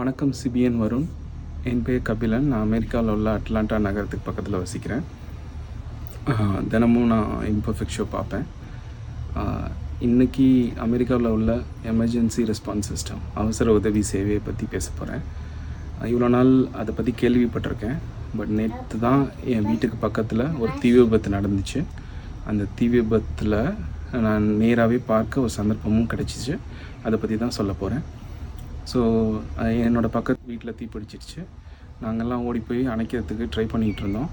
[0.00, 1.06] வணக்கம் சிபிஎன் வருண்.
[1.70, 2.44] என் பேர் கபிலன்.
[2.50, 5.02] நான் அமெரிக்காவில் உள்ள அட்லாண்டா நகரத்துக்கு பக்கத்தில் வசிக்கிறேன்.
[6.72, 8.44] தினமும் நான் இம்பர்ஃபெக்ட் ஷோ பார்ப்பேன்.
[9.34, 10.46] இன்றைக்கி இன்னைக்கு
[10.84, 11.56] அமெரிக்காவில் உள்ள
[11.92, 15.24] எமர்ஜென்சி ரெஸ்பான்ஸ் சிஸ்டம் அவசர உதவி சேவையை பற்றி பேச போகிறேன்
[16.12, 17.98] இவ்வளோ நாள் அதை பற்றி கேள்விப்பட்டிருக்கேன்.
[18.38, 19.24] பட் நேற்று தான்
[19.56, 21.82] என் வீட்டுக்கு பக்கத்தில் ஒரு தீ விபத்து நடந்துச்சு.
[22.52, 23.58] அந்த தீ விபத்தில்
[24.28, 26.56] நான் நேராகவே பார்க்க ஒரு சந்தர்ப்பமும் கிடச்சிச்சு.
[27.04, 28.06] அதை பற்றி தான் சொல்ல போகிறேன்
[28.92, 29.00] ஸோ
[29.86, 31.40] என்னோடய பக்கத்து வீட்டில் தீ பிடிச்சிருச்சு
[32.04, 34.30] நாங்கள்லாம் ஓடி போய் அணைக்கிறதுக்கு ட்ரை பண்ணிகிட்டு இருந்தோம்.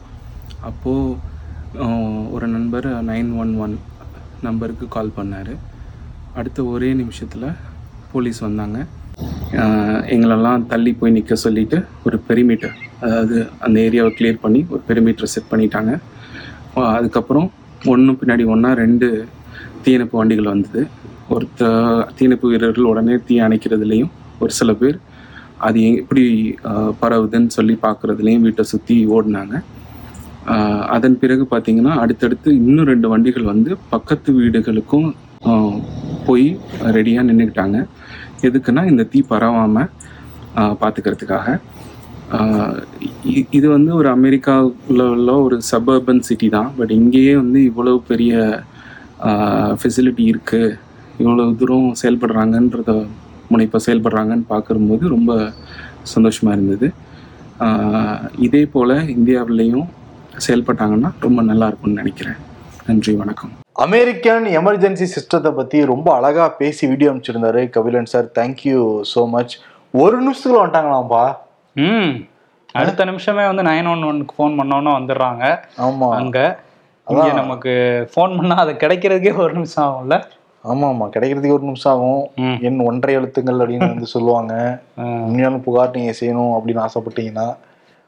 [0.70, 3.76] அப்போது ஒரு நண்பர் நைன் ஒன் ஒன்
[4.48, 5.54] நம்பருக்கு கால் பண்ணார்.
[6.40, 7.48] அடுத்த ஒரே நிமிஷத்தில்
[8.13, 8.77] போலீஸ் வந்தாங்க.
[10.13, 15.52] எங்களெல்லாம் தள்ளி போய் நிற்க சொல்லிவிட்டு ஒரு பெரிமீட்டர் அதாவது அந்த ஏரியாவை கிளியர் பண்ணி ஒரு பெரிமீட்டர் செட்
[15.52, 15.93] பண்ணிட்டாங்க.
[16.98, 17.48] அதுக்கப்புறம்
[17.93, 19.07] ஒன்று பின்னாடி ஒன்றா ரெண்டு
[19.84, 20.82] தீயணைப்பு வண்டிகள் வந்தது.
[21.35, 21.63] ஒருத்த
[22.18, 24.13] தீயணைப்பு வீரர்கள் உடனே தீ அணைக்கிறதுலேயும்
[24.44, 24.98] ஒரு சில பேர்
[25.68, 26.23] அது எப்படி
[27.02, 29.55] பரவுதுன்னு சொல்லி பார்க்குறதுலேயும் வீட்டை சுற்றி ஓடினாங்க.
[30.96, 35.10] அதன் பிறகு பார்த்தீங்கன்னா அடுத்தடுத்து இன்னும் ரெண்டு வண்டிகள் வந்து பக்கத்து வீடுகளுக்கும்
[36.27, 36.48] போய்
[36.98, 37.79] ரெடியாக நின்றுக்கிட்டாங்க
[38.48, 39.91] எதுக்குன்னா இந்த தீ பரவாமல்
[40.82, 41.48] பார்த்துக்கிறதுக்காக
[43.57, 46.70] இது வந்து ஒரு அமெரிக்காவில் உள்ள ஒரு சபர்பன் சிட்டி தான்.
[46.79, 48.34] பட் இங்கேயே வந்து இவ்வளவு பெரிய
[49.82, 50.76] ஃபெசிலிட்டி இருக்குது
[51.22, 52.94] இவ்வளோ தூரம் செயல்படுறாங்கன்றத
[53.49, 55.51] முனைப்பாக செயல்படுறாங்கன்னு பார்க்கும்போது ரொம்ப
[56.03, 56.93] சந்தோஷமாக இருந்தது.
[57.59, 59.87] ஆஹ் இதே போல் இந்தியாவிலையும்
[60.48, 62.37] செயல்பட்டாங்கன்னா ரொம்ப நல்லா இருக்கும்னு நினைக்கிறேன்.
[62.85, 63.51] நன்றி வணக்கம்.
[63.73, 68.25] அமெரிக்கன் எமர்ஜென்சி சிஸ்டத்தை பத்தி ரொம்ப அழகா பேசி video அனுப்பிச்சிருந்தாரு Kabilan sir.
[68.35, 69.56] Thank you so much
[69.94, 71.23] ஒரு நிமிஷத்துக்குள்ள வந்துட்டாங்களாம்பா
[71.75, 72.13] ம்.
[72.75, 75.44] அடுத்த நிமிஷமே வந்து நைன் ஒன் ஒன்க்கு ஃபோன் பண்ணோன்னு வந்துடுறாங்க.
[75.78, 76.09] ஆமா.
[76.16, 76.59] அங்க.
[77.07, 77.73] இங்க நமக்கு
[78.16, 80.16] ஃபோன் பண்ணா அது கிடைக்கிறதுக்கே ஒரு நிமிஷம் ஆகும்ல.
[80.72, 82.22] ஆமா ஆமா கிடைக்கிறதுக்கு ஒரு நிமிஷம் ஆகும்.
[82.68, 84.53] என் ஒன்றரை எழுத்துங்கள் அப்படின்னு வந்து சொல்லுவாங்க.
[85.28, 87.47] உண்மையான புகார் நீங்க செய்யணும் அப்படின்னு ஆசைப்பட்டீங்கன்னா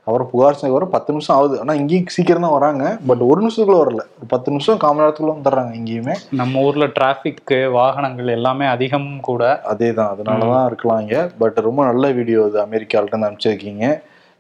[0.08, 1.60] அப்புறம் புகார் செய்ய வர பத்து நிமிஷம் ஆகுது.
[1.60, 2.98] ஆனா இங்கேயும் சீக்கிரம் தான் வராங்க.
[3.08, 4.04] பட் ஒரு நிமிஷத்துக்குள்ள வரல.
[4.18, 6.16] ஒரு பத்து நிமிஷம் காம நேரத்துக்குள்ள வந்துடுறாங்க இங்கேயுமே.
[6.32, 9.62] நம்ம ஊர்ல டிராஃபிக் வாகனங்கள் எல்லாமே அதிகம் கூட.
[9.64, 11.30] அதே தான் அதனால தான் இருக்கலாம் இங்க.
[11.38, 12.60] பட் ரொம்ப நல்ல வீடியோ இது.
[12.62, 13.86] அமெரிக்காவிட்ட இருந்து அனுப்பிச்சிருக்கீங்க.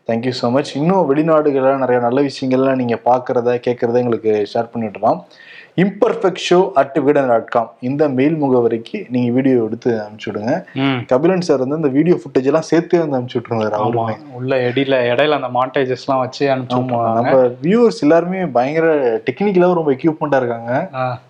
[0.09, 5.19] தேங்க்யூ ஸோ மச் இன்னும் வெளிநாடுகளில் நிறைய நல்ல விஷயங்கள்லாம் நீங்கள் பார்க்குறத கேட்குறத எங்களுக்கு ஷேர் பண்ணிவிடலாம்
[5.83, 10.53] இம்பர்ஃபெக்ட் ஷோ அட் விடன் டாட் காம் இந்த மெயில் முகவரிக்கு நீங்கள் வீடியோ எடுத்து அனுப்பிச்சி விடுங்க.
[11.11, 14.15] கபிலன் சார் வந்து இந்த வீடியோ ஃபுட்டேஜ் எல்லாம் சேர்த்தே வந்து அனுப்பிச்சி விட்டுருந்தாரு அவருமே.
[14.39, 16.81] உள்ள இடையில இடையில அந்த மாண்டேஜஸ் எல்லாம் வச்சு அனுப்பிச்சு
[17.19, 18.87] நம்ம வியூவர்ஸ் எல்லாருமே பயங்கர
[19.27, 20.71] டெக்னிக்கலாக ரொம்ப எக்யூப்மெண்ட்டாக இருக்காங்க.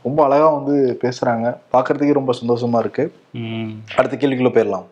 [0.08, 0.76] ரொம்ப அழகா வந்து
[1.06, 1.46] பேசுறாங்க.
[1.76, 3.06] பார்க்கறதுக்கே ரொம்ப சந்தோஷமா இருக்கு.
[4.00, 4.88] அடுத்த கேள்விக்குள்ள போயிடலாம்.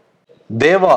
[0.49, 0.95] தேவா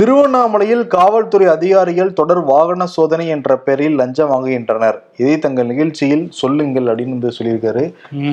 [0.00, 4.98] திருவண்ணாமலையில் காவல்துறை அதிகாரிகள் தொடர் வாகன சோதனை என்ற பெயரில் லஞ்சம் வாங்குகின்றனர்.
[5.20, 7.84] இதை தங்கள் நிகழ்ச்சியில் சொல்லுங்கள் அப்படின்னு வந்து சொல்லியிருக்காரு.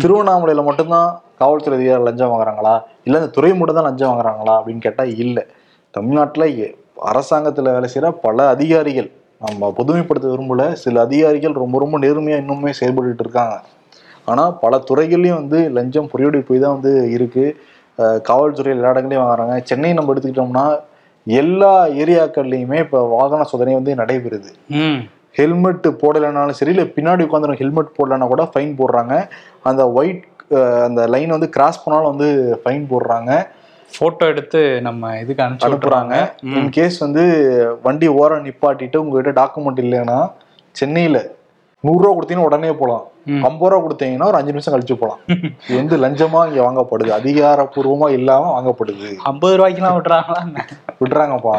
[0.01, 1.09] திருவண்ணாமலையில மட்டும்தான்
[1.41, 2.75] காவல்துறை அதிகாரிகள் லஞ்சம் வாங்குறாங்களா?
[3.07, 5.39] இல்ல இந்த துறை மட்டும் தான் லஞ்சம் வாங்குறாங்களா அப்படின்னு கேட்டா இல்ல.
[5.93, 6.45] தமிழ்நாட்டுல
[7.11, 9.09] அரசாங்கத்துல வேலை செய்யற பல அதிகாரிகள்
[9.41, 13.55] நம்ம பொதுமைப்படுத்த விரும்பல சில அதிகாரிகள் ரொம்ப ரொம்ப நேர்மையா இன்னுமே செயல்பட்டுட்டு இருக்காங்க.
[14.31, 17.45] ஆனா பல துறைகள்லயும் வந்து லஞ்சம் புரியோடி போய் தான் வந்து இருக்கு.
[18.29, 19.55] காவல்துறை எல்லா இடங்களையும் வாங்குறாங்க.
[19.69, 20.65] சென்னை நம்ம எடுத்துக்கிட்டோம்னா
[21.27, 21.73] எல்லா
[22.03, 24.49] ஏரியாக்கள்லையுமே இப்போ வாகன சோதனை வந்து நடைபெறுது.
[25.39, 29.13] ஹெல்மெட் போடலைனாலும் சரி இல்லை பின்னாடி உட்காந்து ஹெல்மெட் போடலைன்னா கூட ஃபைன் போடுறாங்க.
[29.69, 30.23] அந்த ஒயிட்
[30.85, 32.27] அந்த லைன் வந்து கிராஸ் பண்ணாலும் வந்து
[32.63, 33.31] ஃபைன் போடுறாங்க.
[33.99, 36.13] போட்டோ எடுத்து நம்ம இதுக்கு அனுப்பிச்சு அனுப்புறாங்க.
[36.17, 36.57] விட்டுறாங்க.
[36.59, 37.23] இன் கேஸ் வந்து
[37.85, 40.19] வண்டி ஓரம் நிப்பாட்டிட்டு உங்ககிட்ட டாக்குமெண்ட் இல்லைன்னா
[40.79, 41.17] சென்னையில
[41.83, 43.05] நூறுரூவா கொடுத்தீங்கன்னா உடனே போகலாம்.
[43.25, 45.19] ஐம்பது ரூபா கொடுத்தீங்கன்னா ஒரு அஞ்சு நிமிஷம் கழிச்சு போகலாம்
[45.67, 47.11] இது வந்து லஞ்சமா இங்க வாங்கப்படுது?
[47.19, 49.09] அதிகாரப்பூர்வமா இல்லாம வாங்கப்படுது.
[49.23, 50.65] ஐம்பது ரூபாய்க்குலாம் விட்டுறாங்களா என்ன?
[51.01, 51.53] விடுறாங்கப்பா.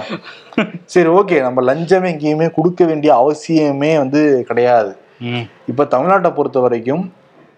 [0.85, 1.43] சரி ஓகே.
[1.43, 4.93] நம்ம லஞ்சமே எங்கேயுமே கொடுக்க வேண்டிய அவசியமே வந்து கிடையாது.
[5.67, 7.05] இப்போ தமிழ்நாட்டை பொறுத்த வரைக்கும்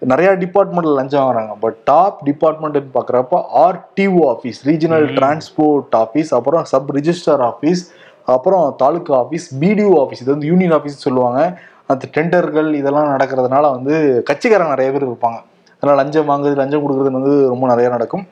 [0.01, 1.53] நிறைய டிபார்ட்மெண்ட்ல லஞ்சம் வாங்குறாங்க.
[1.59, 7.81] பட் டாப் டிபார்ட்மெண்ட் பார்க்குறப்ப RTO office regional transport office அப்புறம் சப் ரிஜிஸ்டர் ஆஃபீஸ்
[8.25, 11.41] அப்புறம் தாலுகா ஆஃபீஸ் பிடிஓ ஆஃபீஸ் இது வந்து யூனியன் ஆஃபீஸ் சொல்லுவாங்க.
[11.89, 13.93] அந்த டெண்டர்கள் இதெல்லாம் நடக்கிறதுனால வந்து
[14.29, 15.39] கட்சிக்காரங்க நிறைய பேர் இருப்பாங்க.
[15.77, 18.25] அதனால லஞ்சம் வாங்குறது லஞ்சம் கொடுக்குறது வந்து ரொம்ப நிறைய நடக்கும்.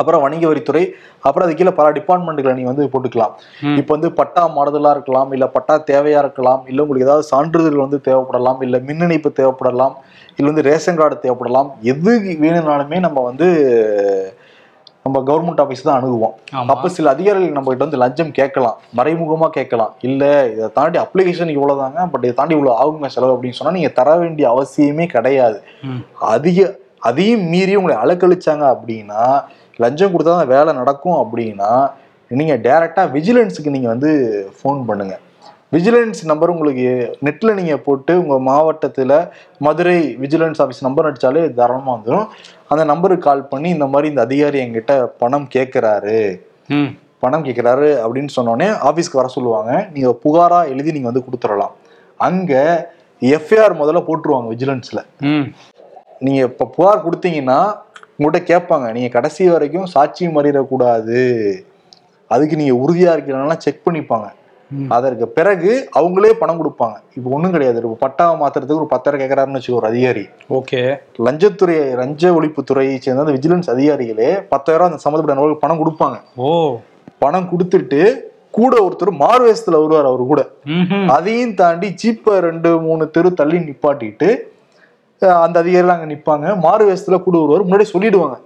[0.00, 0.82] அப்புறம் வணிக வரித்துறை
[1.26, 3.32] அப்புறம் அது கீழே பல டிபார்ட்மெண்ட்டுகளை நீங்க வந்து போட்டுக்கலாம்.
[3.80, 8.60] இப்போ வந்து பட்டா மாறுதலா இருக்கலாம் இல்ல பட்டா தேவையா இருக்கலாம் இல்ல உங்களுக்கு ஏதாவது சான்றிதழ் வந்து தேவைப்படலாம்
[8.66, 9.96] இல்ல மின் இணைப்பு தேவைப்படலாம்
[10.36, 12.12] இல்ல வந்து ரேஷன் கார்டு தேவைப்படலாம் எது
[12.44, 13.48] வேணும்னாலுமே நம்ம வந்து
[15.08, 16.34] நம்ம கவர்மெண்ட் ஆஃபீஸ் தான் அணுகுவோம்.
[16.74, 18.78] அப்ப சில அதிகாரிகள் நம்ம கிட்ட வந்து லஞ்சம் கேட்கலாம்.
[19.00, 19.92] மறைமுகமா கேட்கலாம்.
[20.08, 20.24] இல்ல
[20.54, 24.48] இதை தாண்டி அப்ளிகேஷன் இவ்வளவுதாங்க பட் இதை தாண்டி இவ்வளவு ஆகுங்க செலவு அப்படின்னு சொன்னா நீங்க தர வேண்டிய
[24.54, 25.60] அவசியமே கிடையாது.
[26.34, 26.68] அதிக
[27.08, 29.22] அதையும் மீறி உங்களை அலக்கழிச்சாங்க அப்படின்னா
[29.82, 31.72] லஞ்சம் கொடுத்தா தான் வேலை நடக்கும் அப்படின்னா
[32.30, 34.10] நீங்க டைரக்டா விஜிலன்ஸுக்கு நீங்க வந்து
[34.56, 35.14] ஃபோன் பண்ணுங்க.
[35.74, 36.86] விஜிலன்ஸ் நம்பர் உங்களுக்கு
[37.26, 39.12] நெட்ல நீங்க போட்டு உங்க மாவட்டத்துல
[39.66, 42.28] மதுரை விஜிலன்ஸ் ஆஃபீஸ் நம்பர் அடிச்சாலே தாராளமா வந்துடும்
[42.70, 46.18] அந்த நம்பருக்கு கால் பண்ணி இந்த மாதிரி இந்த அதிகாரி என்கிட்ட பணம் கேட்கிறாரு
[46.68, 46.90] ம்.
[47.18, 49.88] பணம் கேட்குறாரு அப்படின்னு சொன்னோடனே ஆஃபீஸ்க்கு வர சொல்லுவாங்க.
[49.92, 51.72] நீங்க புகாரா எழுதி நீங்க வந்து கொடுத்துடலாம்.
[52.20, 52.52] அங்க
[53.22, 55.46] எஃப்ஐஆர் முதல்ல போட்டுருவாங்க விஜிலன்ஸ்ல ம்.
[56.18, 57.58] நீங்க இப்ப புகார் கொடுத்தீங்கன்னா
[58.18, 58.92] உங்கள்கிட்ட கேட்பாங்க.
[58.92, 61.18] நீங்க கடைசி வரைக்கும் சாட்சி மறிடக்கூடாது
[62.30, 64.26] அதுக்கு நீங்க உறுதியா இருக்கிறனால செக் பண்ணிப்பாங்க.
[64.88, 66.96] அதற்கு பிறகு அவங்களே பணம் கொடுப்பாங்க.
[67.14, 67.78] இப்போ ஒண்ணும் கிடையாது.
[67.78, 70.28] இப்போ பட்டாவை மாத்துறதுக்கு ஒரு பத்தாயிரம் கேட்கறாருன்னு வச்சுக்கோ ஒரு அதிகாரி.
[70.50, 70.98] ஓகே.
[71.18, 76.16] லஞ்சத்துறை லஞ்ச ஒழிப்புத்துறையை சேர்ந்த அந்த விஜிலன்ஸ் அதிகாரிகளே பத்தாயிரம் அந்த சம்மந்தப்பட்ட நபர்களுக்கு பணம் கொடுப்பாங்க.
[76.36, 76.78] ஓ.
[77.18, 78.00] பணம் கொடுத்துட்டு
[78.50, 80.48] கூட ஒருத்தர் மார்வேஸ்ல வருவார் அவர் கூட.
[81.08, 84.28] அதையும் தாண்டி ஜீப்பை ரெண்டு மூணு தெரு தள்ளி நிப்பாட்டிட்டு
[85.44, 86.46] அந்த அதிகாரிகள் அங்க நிப்பாங்க.
[86.64, 87.64] மாறு வேஷத்துல கூட வருவார்.
[87.68, 88.36] முன்னாடி சொல்லிடுவாங்க.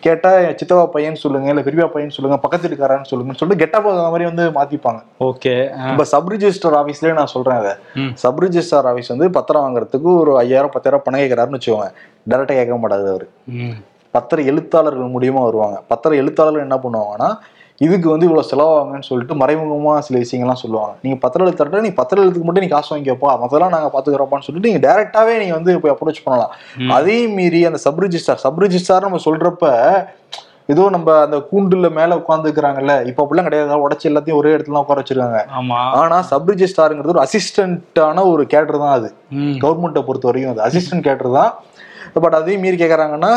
[0.00, 0.30] கேட்டா
[0.60, 5.00] சித்தவா பையன் சொல்லுங்க இல்ல பெரியப்பா பையன் சொல்லுங்க பக்கத்து வீட்டுக்காரன்னு சொல்லுங்கன்னு சொல்லிட்டு கெட்டப் மாதிரி வந்து மாத்திப்பாங்க.
[5.28, 5.54] ஓகே.
[5.92, 7.74] இப்ப சப் ரிஜிஸ்டர் ஆபீஸ்லயே நான் சொல்றேன் அதை.
[8.22, 11.90] சப் ரிஜிஸ்டர் ஆபீஸ் வந்து பத்திரம் வாங்குறதுக்கு ஒரு ஐயாயிரம் பத்தாயிரம் பணம் கேட்கறாருன்னு வச்சுக்கோங்க.
[12.30, 13.28] டேரக்டா கேட்க மாட்டாது அவரு.
[14.14, 15.78] பத்திர எழுத்தாளர்கள் மூலியமா வருவாங்க.
[15.88, 17.30] பத்திர எழுத்தாளர்கள் என்ன பண்ணுவாங்கன்னா
[17.80, 20.94] இதுக்கு வந்து இவ்வளவு செலவாகுங்கன்னு சொல்லிட்டு மறைமுகமா சில விஷயங்கள்லாம் சொல்லுவாங்க.
[21.04, 24.82] நீங்க பத்திர எழுத்தாளர் நீ பத்திர எழுத்துக்கு மட்டும் நீ காசு வாங்கிக்கப்பா மத்தெல்லாம் நாங்க பாத்துக்கிறோப்பான்னு சொல்லிட்டு நீங்க
[24.86, 26.52] டைரக்டாவே நீங்க வந்து போய் அப்ரோச் பண்ணலாம்.
[26.96, 29.70] அதையும் மீறி அந்த சப் ரிஜிஸ்டார் சப் ரிஜிஸ்டார் நம்ம சொல்றப்ப
[30.72, 33.78] ஏதோ நம்ம அந்த கூண்டுல மேல உட்காந்துக்கிறாங்கல்ல இப்ப அப்படிலாம் கிடையாது.
[33.84, 35.38] உடச்சு எல்லாத்தையும் ஒரே இடத்துல உட்கார வச்சிருக்காங்க.
[36.00, 39.08] ஆனா சப் ரிஜிஸ்டாருங்கிறது ஒரு அசிஸ்டன்டான ஒரு கேடர் தான் அது.
[39.62, 40.62] கவர்மெண்ட்டை பொறுத்த வரைக்கும் அது.
[40.68, 41.52] அசிஸ்டன்ட் கேட்டர் தான்.
[42.16, 43.32] பட் அதையும் மீறி கேட்குறாங்கன்னா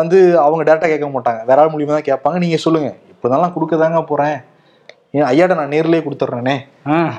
[0.00, 1.40] வந்து அவங்க டேரக்டா கேட்க மாட்டாங்க.
[1.50, 2.38] வேற ஆள் மூலியமா தான் கேட்பாங்க.
[2.44, 2.90] நீங்க சொல்லுங்க.
[3.24, 4.36] இப்போதான் கொடுக்க தாங்க போறேன்.
[5.18, 6.54] ஏன் ஐயாட்ட நான் நேர்லயே கொடுத்துட்றேனே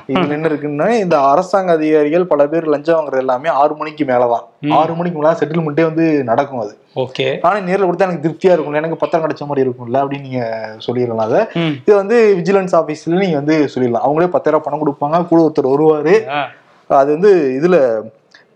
[0.08, 4.44] இதுல என்ன இருக்குன்னா இந்த அரசாங்க அதிகாரிகள் பல பேர் லஞ்சம் வாங்குறது எல்லாமே ஆறு மணிக்கு மேலதான்.
[4.78, 6.74] ஆறு மணிக்கு மேல செட்டில்மெண்ட்டே வந்து நடக்கும் அது.
[6.94, 7.26] ஓகே.
[7.42, 10.42] ஆனா நேர்ல கொடுத்தா எனக்கு திருப்தியா இருக்கும் எனக்கு பத்திரம் கிடைச்ச மாதிரி இருக்கும்ல அப்படின்னு நீங்க
[10.86, 11.40] சொல்லிடலாம் அதை.
[11.86, 14.06] இது வந்து விஜிலன்ஸ் ஆபீஸ்ல நீங்க வந்து சொல்லிடலாம்.
[14.08, 16.14] அவங்களே பத்தாயிரம் பணம் கொடுப்பாங்க கூட ஒருத்தர் வருவாரு.
[16.86, 17.32] அது வந்து
[17.62, 17.78] இதுல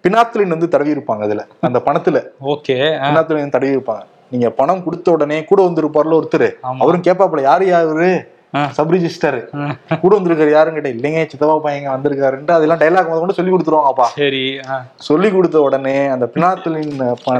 [0.06, 2.18] பினாத்திலின் வந்து தடவி இருப்பாங்க அதுல அந்த பணத்துல.
[2.44, 2.76] ஓகே.
[3.08, 4.04] பினாத்திலின் தடவி இருப்பாங்க.
[4.30, 6.48] நீங்க பணம் கொடுத்த உடனே கூட வந்திருப்பார்ல ஒருத்தர்.
[6.80, 8.10] அவரும் கேட்பாப்புல யாரு யாரு.
[8.70, 9.36] Sub register.
[10.00, 14.42] கூட வந்திருக்காரு யாருன்னு கேட்டேன் இல்லைங்க சித்தப்பா பையங்க வந்திருக்காருன்ட்டு அதெல்லாம் டைலாக் முதல் கொண்டு சொல்லி கொடுத்துருவாங்கப்பா சரி
[15.00, 16.94] சொல்லி கொடுத்த உடனே அந்த பினாத்திலின்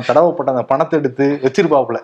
[0.09, 1.99] தடவப்பட்ட அந்த பணத்தை எடுத்து வச்சிருப்பாப்புல.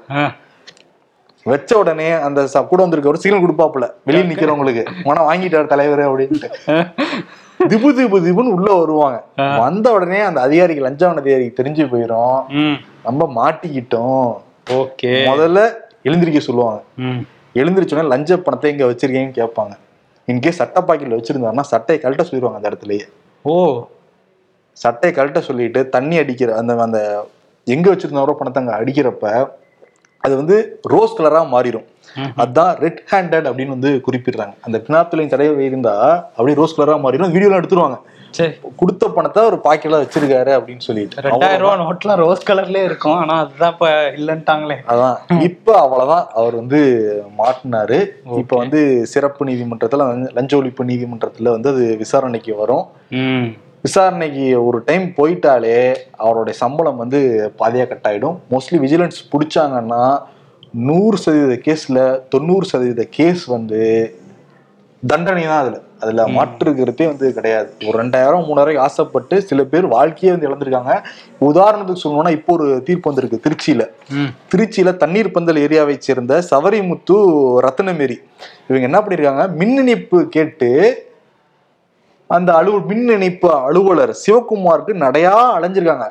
[1.46, 3.86] வச்ச உடனே அந்த கூட வந்திருக்கவர் சிக்னல் கொடுப்பாப்புல.
[4.04, 4.84] வெளியே நிக்கிறவங்களுக்கு.
[5.04, 6.48] மனம் வாங்கிட்டார் தலைவர் அப்படின்ட்டு.
[7.68, 9.18] திபு திபு திபுன்னு உள்ள வருவாங்க.
[9.58, 12.76] வந்த உடனே அந்த அதிகாரிக்கு லஞ்சம் அதிகாரிக்கு தெரிஞ்சு போயிடும் ம்.
[13.02, 14.26] நம்ம மாட்டிக்கிட்டோம்.
[14.66, 15.10] ஓகே.
[15.26, 15.58] முதல்ல
[16.02, 16.80] எழுந்திருக்க சொல்லுவாங்க.
[17.54, 19.74] எழுந்திரிச்சோடனே லஞ்ச பணத்தை இங்க வச்சிருக்கீங்கன்னு கேட்பாங்க.
[20.28, 23.04] இன்கேஸ் சட்டை பாக்கெட்ல வச்சிருந்தாருன்னா சட்டையை கழட்ட சொல்லிடுவாங்க அந்த இடத்துலயே.
[23.44, 23.54] ஓ.
[24.76, 27.00] சட்டையை கழட்ட சொல்லிட்டு தண்ணி அடிக்கிற அந்த அந்த
[27.66, 29.24] எங்க வச்சிருந்தாரோ பணத்தை அங்க அடிக்கிறப்ப
[30.24, 31.86] அது வந்து ரோஸ் கலரா மாறிடும்
[32.16, 32.30] ம்.
[32.36, 34.54] அதான் ரெட் ஹேண்டட் அப்படின்னு வந்து குறிப்பிடுறாங்க.
[34.62, 35.94] அந்த பினாத்துலையும் தடவை இருந்தா
[36.36, 37.98] அப்படியே ரோஸ் கலரா மாறிடும் வீடியோலாம் எடுத்துருவாங்க.
[38.76, 41.20] கொடுத்த பணத்தை ஒரு பாக்கெட்ல வச்சிருக்காரு அப்படின்னு சொல்லிட்டு.
[41.20, 43.14] ரெண்டாயிரம் ரூபா நோட்லாம் ரோஸ் கலர்லயே இருக்கும்.
[43.14, 44.74] ஆனா அதுதான் இப்ப இல்லன்ட்டாங்களே.
[44.88, 45.42] அதான்.
[45.42, 46.26] இப்ப அவ்வளவுதான்.
[46.34, 48.06] அவர் வந்து மாட்டினாரு.
[48.36, 52.86] இப்ப வந்து சிறப்பு நீதிமன்றத்துல லஞ்ச- ஒழிப்பு நீதிமன்றத்துல வந்து அது விசாரணைக்கு வரும்.
[53.82, 58.38] விசாரணைக்கு ஒரு டைம் போயிட்டாலே அவருடைய சம்பளம் வந்து பாதியா கட் ஆயிடும்.
[58.50, 60.22] மோஸ்ட்லி விஜிலன்ஸ் பிடிச்சாங்கன்னா
[60.72, 64.14] நூறு சதவீத கேஸ்ல தொண்ணூறு சதவீத கேஸ் வந்து
[65.06, 65.80] தண்டனை தான் அதுல.
[66.00, 67.72] அதுல மாற்றுக்கிறதே வந்து கிடையாது.
[67.86, 71.02] ஒரு ரெண்டாயிரம் மூணாயிரம் ஆசைப்பட்டு சில பேர் வாழ்க்கையே வந்து இழந்திருக்காங்க.
[71.40, 73.88] உதாரணத்துக்கு சொல்லணும்னா இப்போ ஒரு தீர்ப்பு வந்திருக்கு திருச்சியில.
[74.54, 77.16] திருச்சியில தண்ணீர் பந்தல் ஏரியாவை சேர்ந்த சவரிமுத்து
[77.66, 78.18] ரத்னமேரி
[78.68, 79.52] இவங்க என்ன பண்ணிருக்காங்க?
[79.52, 80.70] மின் இணைப்பு கேட்டு
[82.26, 86.06] அந்த அலுவ மின் இணைப்பு அலுவலர் சிவகுமாருக்கு நடையா அலைஞ்சிருக்காங்க.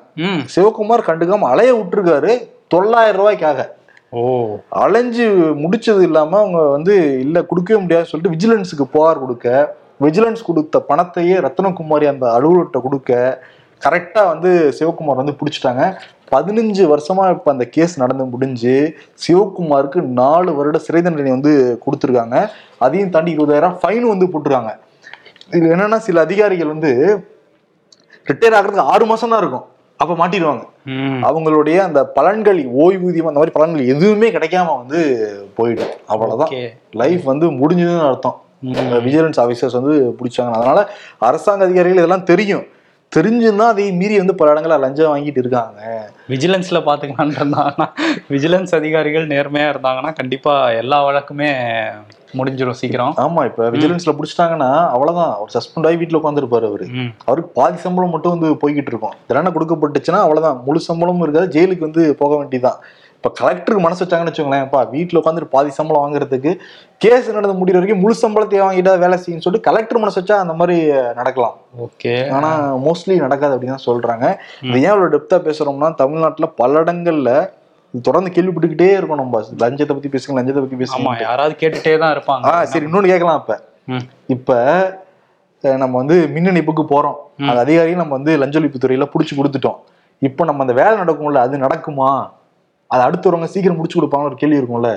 [0.55, 3.65] சிவகுமார் கண்டுக்காம அலைய விட்டுருக்காரு தொள்ளாயிரம் ரூபாய்க்காக.
[4.09, 4.21] ஓ.
[4.69, 9.75] அலைஞ்சு முடிச்சது இல்லாம அவங்க வந்து இல்ல கொடுக்கவே முடியாதுன்னு சொல்லிட்டு விஜிலன்ஸுக்கு புகார் கொடுக்க.
[10.01, 13.43] விஜிலன்ஸ் கொடுத்த பணத்தையே ரத்னகுமாரி அந்த அலுவலர்கிட்ட கொடுக்க
[13.81, 15.83] கரெக்டா வந்து சிவகுமார் வந்து பிடிச்சிட்டாங்க.
[16.31, 18.95] பதினஞ்சு வருஷமா இப்ப அந்த கேஸ் நடந்து முடிஞ்சு
[19.27, 22.47] சிவகுமாருக்கு நாலு வருட சிறை தண்டனை வந்து கொடுத்துருக்காங்க.
[22.77, 24.71] அதையும் தாண்டி இருபதாயிரம் ஃபைன் வந்து போட்டிருக்காங்க.
[25.51, 26.91] இது என்னன்னா சில அதிகாரிகள் வந்து
[28.27, 29.65] ரிட்டையர் ஆகிறதுக்கு ஆறு மாசம் தான் இருக்கும்.
[29.97, 30.63] அப்ப மாட்டிடுவாங்க.
[31.27, 34.99] அவங்களுடைய அந்த பலன்கள் ஓய்வூதியம் அந்த மாதிரி பலன்கள் எதுவுமே கிடைக்காம வந்து
[35.57, 35.93] போயிடும்.
[36.07, 36.47] அவ்வளவுதான்.
[36.47, 36.73] ஓகே.
[36.91, 38.39] லைஃப் வந்து முடிஞ்சதுன்னு அர்த்தம்.
[39.05, 42.65] விஜிலன்ஸ் ஆபீசர்ஸ் வந்து பிடிச்சாங்க அதனால அரசாங்க அதிகாரிகள் இதெல்லாம் தெரியும்.
[43.15, 46.11] தெரிஞ்சுதான் அதை மீறி வந்து பல இடங்கள்ல லஞ்சம் வாங்கிட்டு இருக்காங்க.
[46.29, 47.87] விஜிலன்ஸ்ல பாத்துக்கலாம்னு இருந்தாங்கன்னா
[48.29, 51.49] விஜிலன்ஸ் அதிகாரிகள் நேர்மையா இருந்தாங்கன்னா கண்டிப்பா எல்லா வழக்குமே
[52.33, 53.13] முடிஞ்சிரும் சீக்கிரம்.
[53.17, 55.33] ஆமா இப்ப விஜிலன்ஸ்ல பிடிச்சிட்டாங்கன்னா அவ்வளவுதான்.
[55.33, 56.87] அவர் சஸ்பெண்ட் ஆகி வீட்டுல உட்காந்துருப்பாரு அவரு.
[57.25, 59.13] அவருக்கு பாதி சம்பளம் மட்டும் வந்து போய்கிட்டு இருக்கும்.
[59.27, 60.61] தண்டனை கொடுக்கப்பட்டுச்சுன்னா அவ்வளவுதான்.
[60.65, 61.59] முழு சம்பளமும் இருக்காது.
[61.59, 62.81] ஜெயிலுக்கு வந்து போக வேண்டியதுதான்.
[63.17, 66.51] இப்ப கலெக்டருக்கு மனசு வச்சாங்கன்னு வச்சுக்கோங்களேன்ப்பா வீட்டுல உட்காந்துட்டு பாதி சம்பளம் வாங்குறதுக்கு
[67.03, 70.75] கேஸ் நடந்து முடிகிற வரைக்கும் முழு சம்பளத்தை வாங்கிட்டா வேலை செய்யுன்னு சொல்லிட்டு கலெக்டர் மனசு வச்சா அந்த மாதிரி
[71.19, 71.55] நடக்கலாம்.
[71.85, 72.13] ஓகே.
[72.37, 72.49] ஆனா
[72.87, 74.25] மோஸ்ட்லி நடக்காது அப்படின்னு தான் சொல்றாங்க
[74.67, 77.31] இது ஏன் அவ்வளவு டெப்தா பேசுறோம்னா தமிழ்நாட்டுல பல இடங்கள்ல
[77.93, 79.41] தொடர்ந்து கேள்விப்பட்டுக்கிட்டே இருக்கோம் நம்ம.
[79.63, 81.15] லஞ்சத்தை பத்தி பேசுங்க லஞ்சத்தை பத்தி பேசுங்க.
[81.27, 82.45] யாராவது கேட்டுட்டே தான் இருப்பாங்க.
[82.51, 83.57] ஆ சரி இன்னொன்னு கேட்கலாம் இப்ப.
[84.35, 84.59] இப்ப
[85.63, 87.19] நம்ம வந்து மின் இணைப்புக்கு போறோம்.
[87.49, 89.77] அது அதிகாரியும் நம்ம வந்து லஞ்ச ஒழிப்பு துறையில புடிச்சு கொடுத்துட்டோம்.
[90.21, 92.09] இப்போ நம்ம அந்த வேலை நடக்கும்ல அது நடக்குமா?
[92.87, 94.89] அது அடுத்தவங்க சீக்கிரம் முடிச்சு கொடுப்பாங்கன்னு ஒரு கேள்வி இருக்கும்ல.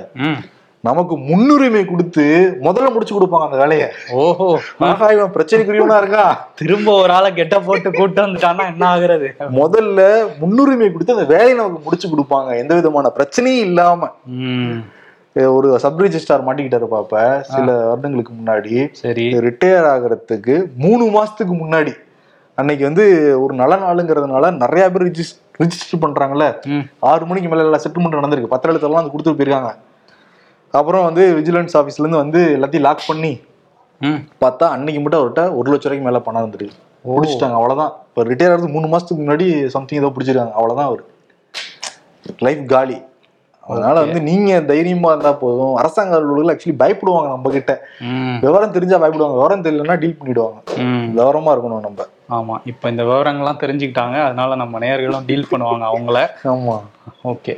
[0.81, 2.23] நமக்கு முன்னுரிமை கொடுத்து
[2.61, 3.87] முதல்ல முடிச்சு கொடுப்பாங்க அந்த வேலையை.
[4.11, 4.59] ஓஹோ.
[4.79, 6.49] இவன் பிரச்சனைக்குரியவனா இருக்கா?
[6.55, 9.27] திரும்ப ஒரு ஆளை கெட்ட போட்டு கூட்டு வந்துட்டான்னா என்ன ஆகுறது?
[9.61, 10.01] முதல்ல
[10.39, 12.57] முன்னுரிமை கொடுத்து அந்த வேலையை நமக்கு முடிச்சு கொடுப்பாங்க.
[12.57, 14.11] எந்த விதமான பிரச்சனையும் இல்லாம.
[15.35, 17.39] ஒரு சப் ரிஜிஸ்டார் மாட்டிக்கிட்டாரு பாப்ப.
[17.39, 18.87] சில வருடங்களுக்கு முன்னாடி.
[18.91, 19.25] சரி.
[19.45, 21.93] ரிட்டையர் ஆகுறதுக்கு மூணு மாசத்துக்கு முன்னாடி.
[22.59, 23.05] அன்னைக்கு வந்து
[23.43, 26.45] ஒரு நல்ல நாளுங்கிறதுனால நிறைய பேர் ரிஜிஸ் ரிஜிஸ்டர் பண்றாங்கல்ல.
[27.11, 28.53] ஆறு மணிக்கு மேல எல்லாம் செட்டில்மெண்ட் நடந்திருக்கு.
[28.55, 29.71] பத்திரத்தெல்லாம் வந்து கொடுத்துட்டு போயிருக்காங்க.
[30.71, 33.31] அப்புறம் வந்து விஜிலன்ஸ் ஆஃபீஸ்ல இருந்து வந்து எல்லாத்தையும் லாக் பண்ணி.
[34.41, 36.77] பார்த்தா அன்னைக்கு மட்டும் அவர்கிட்ட ஒரு லட்ச ரூபாய்க்கு மேல பணம் இருந்துருக்கு
[37.15, 37.93] பிடிச்சிட்டாங்க அவ்வளவுதான்.
[38.07, 40.51] இப்போ ரிட்டையர் ஆகிறது மூணு மாசத்துக்கு முன்னாடி சம்திங் ஏதோ பிடிச்சிருக்காங்க.
[40.51, 41.03] அவ்வளவுதான் அவர்.
[42.37, 42.97] லைஃப் காலி.
[43.69, 45.75] அதனால வந்து நீங்க தைரியமா இருந்தா போதும்.
[45.75, 47.73] அரசாங்க அலுவலர்கள் ஆக்சுவலி பயப்படுவாங்க நம்ம கிட்ட.
[48.41, 49.33] விவரம் தெரிஞ்சா பயப்படுவாங்க.
[49.33, 50.59] விவரம் தெரியலன்னா டீல் பண்ணிடுவாங்க.
[51.17, 52.07] விவரமா இருக்கணும் நம்ம.
[52.29, 52.55] ஆமா.
[52.65, 54.17] இப்ப இந்த விவரங்கள்லாம் தெரிஞ்சுக்கிட்டாங்க.
[54.25, 56.19] அதனால நம்ம நேயர்களும் டீல் பண்ணுவாங்க அவங்கள.
[56.53, 56.77] ஆமா.
[57.23, 57.55] ஓகே.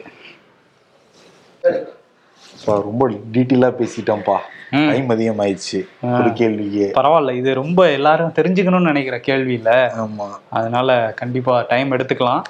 [2.66, 4.38] ரொம்ப டீட்டெயிலா பேசிட்டோம்ப்பா.
[4.70, 5.80] டைம் அதிகம் ஆயிடுச்சு
[6.20, 7.32] ஒரு கேள்வியே பரவாயில்ல.
[7.32, 9.72] இது ரொம்ப எல்லாரும் தெரிஞ்சுக்கணும்னு நினைக்கிற கேள்வி இல்ல
[10.04, 10.28] ஆமா.
[10.50, 12.44] அதனால கண்டிப்பா டைம் எடுத்துக்கலாம்.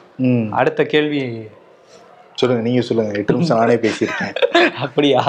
[0.52, 1.22] அடுத்த கேள்வி
[2.40, 3.12] சொல்லுங்க நீங்க சொல்லுங்க.
[3.20, 4.36] எட்டு நிமிஷம் நானே பேசியிருக்கேன்.
[4.86, 5.22] அப்படியா?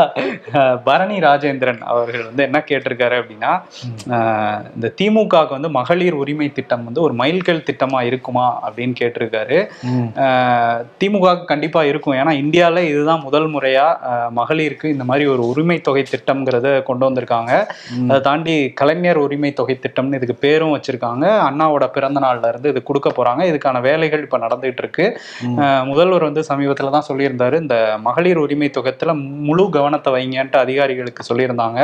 [0.85, 3.53] பரணி ராஜேந்திரன் அவர்கள் வந்து என்ன கேட்டிருக்காரு அப்படின்னா
[4.77, 9.59] இந்த திமுகவுக்கு வந்து மகளிர் உரிமை திட்டம் வந்து ஒரு மைல்கல் திட்டமா இருக்குமா அப்படின்னு கேட்டிருக்காரு.
[11.03, 12.17] திமுக கண்டிப்பா இருக்கும்.
[12.21, 13.87] ஏன்னா இந்தியாவில் இதுதான் முதல் முறையா
[14.39, 17.53] மகளிருக்கு இந்த மாதிரி ஒரு உரிமை தொகை திட்டம்ங்கிறத கொண்டு வந்திருக்காங்க.
[18.09, 21.27] அதை தாண்டி கலைஞர் உரிமை தொகை திட்டம்னு இதுக்கு பேரும் வச்சிருக்காங்க.
[21.49, 23.43] அண்ணாவோட பிறந்த நாள்ல இருந்து இது கொடுக்க போறாங்க.
[23.53, 25.07] இதுக்கான வேலைகள் இப்ப நடந்துட்டு இருக்கு.
[25.93, 27.31] முதல்வர் வந்து சமீபத்துல தான் சொல்லியிருந்தாரு.
[27.63, 29.13] இந்த மகளிர் உரிமை தொகத்துல
[29.47, 30.91] முழு கவனத்தை வைங்கன்ட்டு அதிகாரிகளுக்கு
[31.29, 31.79] சொல்லியிருந்தாங்க.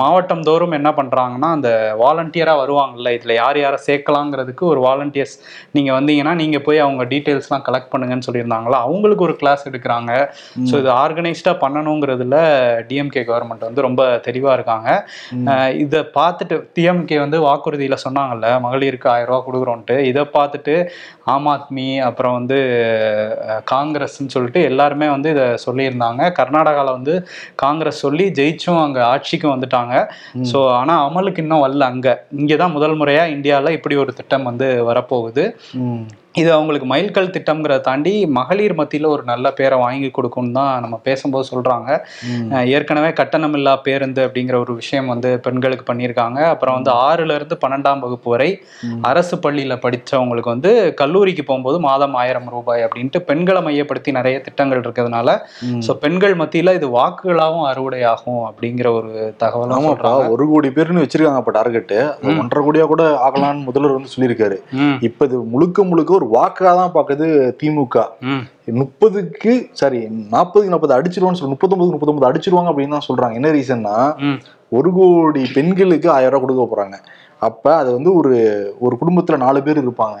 [0.00, 1.70] மாவட்டம் தோறும் என்ன பண்றாங்கன்னா அந்த
[2.00, 4.38] வாலண்டியரா வருவாங்கல்ல இதுல யார் யாரை சேர்க்கலாங்கிறதுக்கு
[4.70, 5.36] ஒரு வாலண்டியர்ஸ்
[5.74, 6.08] நீங்க வந்தீங்கன்னா
[6.40, 8.48] நீங்க போய் அவங்க டீட்டெயில்ஸ்லாம் கலெக்ட் பண்ணுங்கன்னு சொல்லியிருந்தாங்களா?
[8.86, 10.10] அவங்களுக்கு ஒரு கிளாஸ் எடுக்கிறாங்க.
[10.68, 12.36] ஸோ இது ஆர்கனைஸ்டா பண்ணணுங்கிறதுல
[12.90, 14.88] டிஎம்கே கவர்மெண்ட் வந்து ரொம்ப தெளிவா இருக்காங்க.
[15.82, 17.68] இதை பார்த்துட்டு டிஎம்கே வந்து வாக்குறுதியில
[18.02, 18.26] சொன்னாங்கல்ல
[18.64, 18.78] மகளிருக்கு
[19.10, 19.78] ஆயிரம் ரூபாய் கொடுக்குறோன்ட்டு
[20.08, 20.74] இதை பார்த்துட்டு
[21.30, 22.58] ஆம் ஆத்மி அப்புறம் வந்து
[23.46, 23.60] அஹ்,
[24.30, 26.22] காங்கிரஸ்ன்னு சொல்லிட்டு எல்லாருமே வந்து இதை சொல்லியிருந்தாங்க.
[26.38, 27.14] கர்நாடகாவில் வந்து
[27.64, 29.94] காங்கிரஸ் சொல்லி ஜெயிச்சும் அங்கே ஆட்சிக்கும் வந்துட்டாங்க.
[30.50, 32.14] ஸோ ஆனால் அமலுக்கு இன்னும் வரல அங்கே.
[32.40, 35.44] இங்கே தான் முதல் முறையாக இந்தியாவில் இப்படி ஒரு திட்டம் வந்து வரப்போகுது.
[36.34, 41.44] இது அவங்களுக்கு மைல்கல் திட்டம்ங்கிறத தாண்டி மகளிர் மத்தியில் ஒரு நல்ல பேரை வாங்கி கொடுக்கும்னு தான் நம்ம பேசும்போது
[41.50, 41.88] சொல்கிறாங்க
[42.76, 46.38] ஏற்கனவே கட்டணமில்லா பேருந்து அப்படிங்கிற ஒரு விஷயம் வந்து பெண்களுக்கு பண்ணியிருக்காங்க.
[46.52, 48.48] அப்புறம் வந்து ஆறுல இருந்து பன்னெண்டாம் வகுப்பு வரை
[49.10, 50.70] அரசு பள்ளியில் படித்தவங்களுக்கு வந்து
[51.00, 55.34] கல்லூரிக்கு போகும்போது மாதம் ஆயிரம் ரூபாய் அப்படின்ட்டு பெண்களை மையப்படுத்தி நிறைய திட்டங்கள் இருக்கிறதுனால
[55.88, 59.12] ஸோ பெண்கள் மத்தியில் இது வாக்குகளாகவும் அறுவடை ஆகும் அப்படிங்கிற ஒரு
[59.78, 60.32] ஆமாப்பா சொல்றாங்க.
[60.36, 61.94] ஒரு கோடி பேர்னு வச்சிருக்காங்க அப்ப டார்கெட்
[62.36, 64.58] ஒன்றரை கோடியா கூட ஆகலாம்னு முதல்வர் வந்து சொல்லியிருக்காரு.
[65.10, 67.26] இப்ப இது முழுக்க முழுக்க ஒரு வாக்கா தான் பாக்குது
[67.60, 68.06] திமுக
[68.80, 70.00] முப்பதுக்கு சாரி
[70.34, 73.34] நாற்பதுக்கு நாற்பது அடிச்சிருவான்னு சொல்லி முப்பத்தொன்பது முப்பத்தொன்பது அடிச்சிருவாங்க அப்படின்னு தான் சொல்றாங்க.
[73.40, 73.96] என்ன ரீசன்னா
[74.78, 76.96] ஒரு கோடி பெண்களுக்கு ஆயிரம் ரூபாய் கொடுக்க போறாங்க.
[77.48, 78.34] அப்ப அது வந்து ஒரு
[78.84, 80.18] ஒரு குடும்பத்துல நாலு பேர் இருப்பாங்க.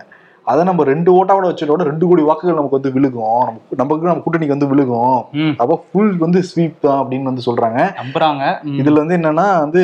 [0.50, 3.50] அதை நம்ம ரெண்டு ஓட்டா கூட வச்சுட்டோட ரெண்டு கோடி வாக்குகள் நமக்கு வந்து விழுகும்.
[3.80, 5.18] நமக்கு நமக்கு நம்ம கூட்டணிக்கு வந்து விழுகும்.
[5.62, 7.80] அப்ப ஃபுல் வந்து ஸ்வீப் தான் அப்படின்னு வந்து சொல்றாங்க.
[8.00, 8.44] நம்புறாங்க.
[8.80, 9.82] இதுல வந்து என்னன்னா வந்து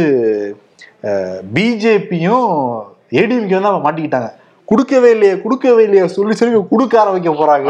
[1.57, 2.51] பிஜேபியும்
[3.21, 4.31] ஏடிஎம்கே வந்து அவங்க மாட்டிக்கிட்டாங்க.
[4.71, 7.69] கொடுக்கவே இல்லையே கொடுக்கவே இல்லையே சொல்லி சொல்லி கொடுக்க ஆரம்பிக்க போறாங்க.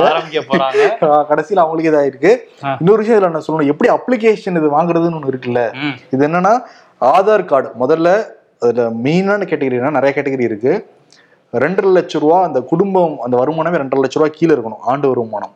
[1.31, 2.31] கடைசியில அவங்களுக்கு இதாயிருக்கு.
[2.81, 3.73] இன்னொரு விஷயம் இதுல என்ன சொல்லணும்.
[3.73, 5.63] எப்படி அப்ளிகேஷன் இது வாங்குறதுன்னு ஒண்ணு இருக்குல்ல.
[6.11, 6.63] இது என்னன்னா
[7.01, 7.71] ஆதார் கார்டு.
[7.81, 8.09] முதல்ல
[8.59, 10.87] அதுல மெயினான கேட்டகரினா நிறைய கேட்டகரி இருக்கு.
[11.53, 15.55] ரெண்டரை லட்ச ரூபா அந்த குடும்பம் அந்த வருமானமே ரெண்டரை லட்ச ரூபா கீழே இருக்கணும் ஆண்டு வருமானம்.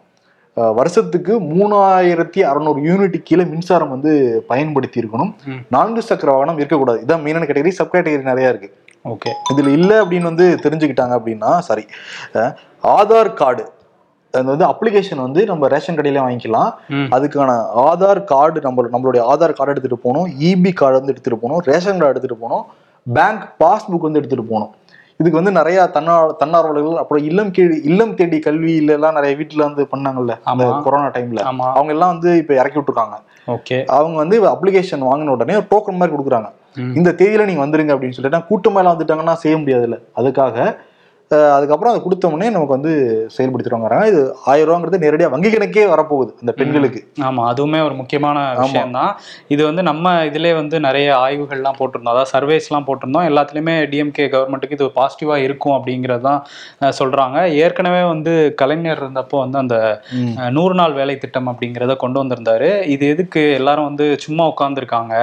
[0.56, 5.32] வருஷத்துக்கு மூணாயிரத்தி அறநூறு யூனிட் கீழே மின்சாரம் வந்து பயன்படுத்தி இருக்கணும்.
[5.70, 7.02] நான்கு சக்கர வாகனம் இருக்கக்கூடாது.
[7.06, 8.70] இதான் மெயினான கேட்டகரி சப் கேட்டகரி நிறைய இருக்கு.
[9.04, 11.85] ஓகே இதுல இல்ல அப்படின்னு வந்து தெரிஞ்சுக்கிட்டாங்க அப்படின்னா சாரி
[12.99, 13.64] ஆதார் கார்டு.
[14.35, 16.69] அது வந்து அப்ளிகேஷன் வந்து நம்ம ரேஷன் கடையில வாங்கிக்கலாம்.
[17.16, 17.50] அதுக்கான
[17.87, 20.28] ஆதார் கார்டு நம்ம நம்மளுடைய ஆதார் கார்டு எடுத்துட்டு போகணும்.
[20.50, 21.62] இபி கார்டு வந்து எடுத்துட்டு போகணும்.
[21.71, 22.66] ரேஷன் கார்டு எடுத்துட்டு போகணும்.
[23.07, 24.73] பேங்க் பாஸ்புக் வந்து எடுத்துட்டு போகணும்.
[25.21, 29.83] இதுக்கு வந்து நிறைய தன்னா தன்னார்வலர்கள் அப்புறம் இல்லம் கேடி இல்லம் தேடி கல்வியில எல்லாம் நிறைய வீட்டுல வந்து
[29.92, 30.69] பண்ணாங்கல்ல அந்த.
[30.87, 33.16] கொரோனா டைம்ல அவங்க எல்லாம் வந்து இப்ப இறக்கி விட்டுருக்காங்க.
[33.57, 36.50] ஓகே அவங்க வந்து அப்ளிகேஷன் வாங்கின உடனே டோக்கன் மாதிரி கொடுக்குறாங்க.
[36.76, 39.96] இந்த தேதியில நீங்க வந்துருங்க அப்படின்னு சொல்லிட்டு கூட்டமா எல்லாம் வந்துட்டாங்கன்னா செய்ய முடியாதுல்ல.
[40.16, 40.56] அதுக்காக
[41.30, 42.92] அதுக்கப்புறம் அதை கொடுத்த உடனே நமக்கு வந்து
[43.34, 47.00] செயல்படுத்திடுவாங்க இது ஆயிரம் ரூபாங்கிறது நேரடியாக வங்கி கணக்கே வரப்போகுது இந்த பெண்களுக்கு.
[47.26, 49.12] ஆமா அதுவுமே ஒரு முக்கியமான விஷயம் தான்
[49.54, 52.14] இது வந்து நம்ம இதுல வந்து நிறைய ஆய்வுகள்லாம் போட்டிருந்தோம்.
[52.14, 53.26] அதாவது சர்வேஸ்லாம் போட்டிருந்தோம்.
[53.30, 56.40] எல்லாத்துலயுமே டிஎம்கே கவர்மெண்ட்டுக்கு இது பாசிட்டிவா இருக்கும் அப்படிங்கிறது தான்
[56.80, 57.37] அஹ், சொல்றாங்க.
[57.62, 59.76] ஏற்கனவே வந்து கலைஞர் இருந்தப்போ வந்து அந்த
[60.56, 62.70] நூறு நாள் வேலை திட்டம் அப்படிங்கிறத கொண்டு வந்திருந்தாரு.
[62.94, 63.28] இது எதுக்கு?
[63.60, 65.14] எல்லாரும் வந்து சும்மா உட்காந்துருக்காங்க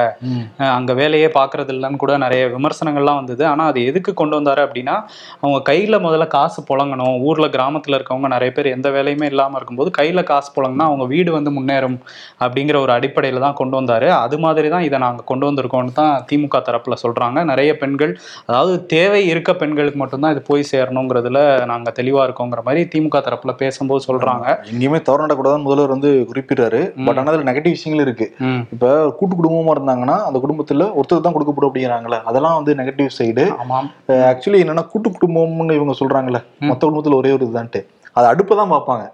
[0.74, 3.46] அங்க வேலையே பார்க்கறது இல்லைன்னு கூட நிறைய விமர்சனங்கள்லாம் வந்தது.
[3.52, 4.98] ஆனா அது எதுக்கு கொண்டு வந்தாரு அப்படின்னா
[5.42, 7.16] அவங்க கையில முதல்ல காசு புழங்கணும்.
[7.22, 11.52] ஊர்ல கிராமத்துல இருக்கவங்க நிறைய பேர் எந்த வேலையுமே இல்லாம இருக்கும்போது கையில காசு புழங்கினா அவங்க வீடு வந்து
[11.52, 11.98] முன்னேறும்
[12.42, 14.08] அப்படிங்கிற ஒரு அடிப்படையில தான் கொண்டு வந்தாரு.
[14.18, 17.44] அது மாதிரி தான் இதை நாங்க கொண்டு வந்திருக்கோம்னு தான் திமுக தரப்புல சொல்றாங்க.
[17.44, 18.14] நிறைய பெண்கள்
[18.50, 24.02] அதாவது தேவை இருக்க பெண்களுக்கு மட்டும்தான் இது போய் சேரணுங்கிறதுல நாங்க தெளிவா இருக்கோங்கிற மாதிரி திமுக தரப்புல பேசும்போது
[24.08, 24.46] சொல்றாங்க.
[24.72, 26.82] எங்கேயுமே தவறு நடக்கூடாதுன்னு முதல்வர் வந்து குறிப்பிடுறாரு.
[27.08, 28.28] பட் ஆனால் அதில் நெகட்டிவ் விஷயங்கள் இருக்கு.
[28.48, 28.62] ம்.
[28.76, 28.90] இப்போ
[29.20, 30.66] கூட்டு குடும்பமா இருந்தாங்கன்னா அந்த குடும்பத்துல
[30.98, 33.88] ஒருத்தர் தான் கொடுக்கப்படும் அப்படிங்கிறாங்களே அதெல்லாம் வந்து நெகட்டிவ் சைடு ஆமாம்.
[34.30, 36.40] ஆக்சுவலி என்னன்னா கூட்டு குடும்பம்னு இவங்க சொல்றாங்கல்ல
[36.70, 37.82] மொத்த குடும்பத்துல ஒரே ஒரு இதுதான்ட்டு.
[38.18, 39.06] அது அடுப்பை தான் பார்ப்பாங்க.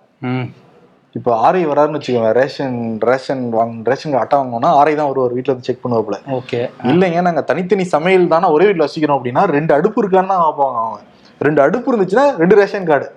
[1.16, 2.78] இப்போ ஆரை வராருன்னு வச்சுக்கோங்க ரேஷன்
[3.10, 6.18] ரேஷன் வாங்க ரேஷன் அட்டை வாங்கணும்னா ஆரை தான் வருவார் வீட்டில் வந்து செக் பண்ணுவாப்புல.
[6.38, 6.62] ஓகே.
[6.92, 11.00] இல்லைங்க நாங்க தனித்தனி சமையல் தானே ஒரே வீட்டில் வசிக்கிறோம் அப்படின்னா ரெண்டு அடுப்பு இருக்கான்னு தான் பார்ப்பாங்க அவங்க.
[11.48, 13.08] ரெண்டு அடுப்பு இருந்துச்சுன்னா ரெண்டு ரேஷன் கார்டு.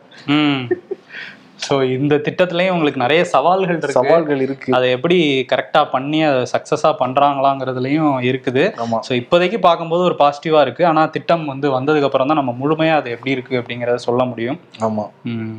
[1.59, 3.97] ஸோ இந்த திட்டத்திலயும் உங்களுக்கு நிறைய சவால்கள் இருக்கு.
[3.99, 4.69] சவால்கள் இருக்கு.
[4.73, 5.17] அதை எப்படி
[5.53, 8.65] கரெக்டா பண்ணி அதை சக்சஸா பண்றாங்களாங்கிறதுலயும் இருக்குது.
[9.09, 10.85] ஸோ இப்போதைக்கு பார்க்கும்போது ஒரு பாசிட்டிவா இருக்கு.
[10.87, 14.61] ஆனா திட்டம் வந்து வந்ததுக்கு அப்புறம் தான் நம்ம முழுமையா அது எப்படி இருக்கு அப்படிங்கறத சொல்ல முடியும்.
[14.81, 15.07] ஆமா.
[15.25, 15.57] ம்.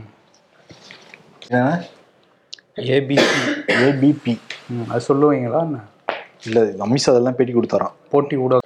[2.93, 3.41] ஏபிசி
[3.83, 4.33] ஏபிபி
[4.89, 5.77] அது சொல்லுவீங்களா என்ன?
[6.45, 7.93] இல்ல அமித்ஷா அதெல்லாம் பேட்டி கொடுத்தாராம்.
[8.09, 8.65] போட்டி ஊடகம்.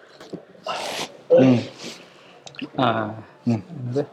[1.42, 1.62] ம்.
[2.80, 2.88] ஆ,
[3.46, 3.62] ம்.
[3.76, 4.04] என்னது?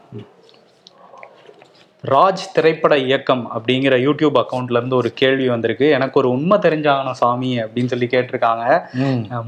[2.07, 5.89] ராஜ் திரைப்பட இயக்கம் அப்படிங்கிற யூடியூப் அக்கவுண்ட்ல இருந்து ஒரு கேள்வி வந்திருக்கு.
[5.89, 8.81] எனக்கு ஒரு உண்மை தெரிஞ்சாகணும் சாமி அப்படின்னு சொல்லி கேட்டிருக்காங்க.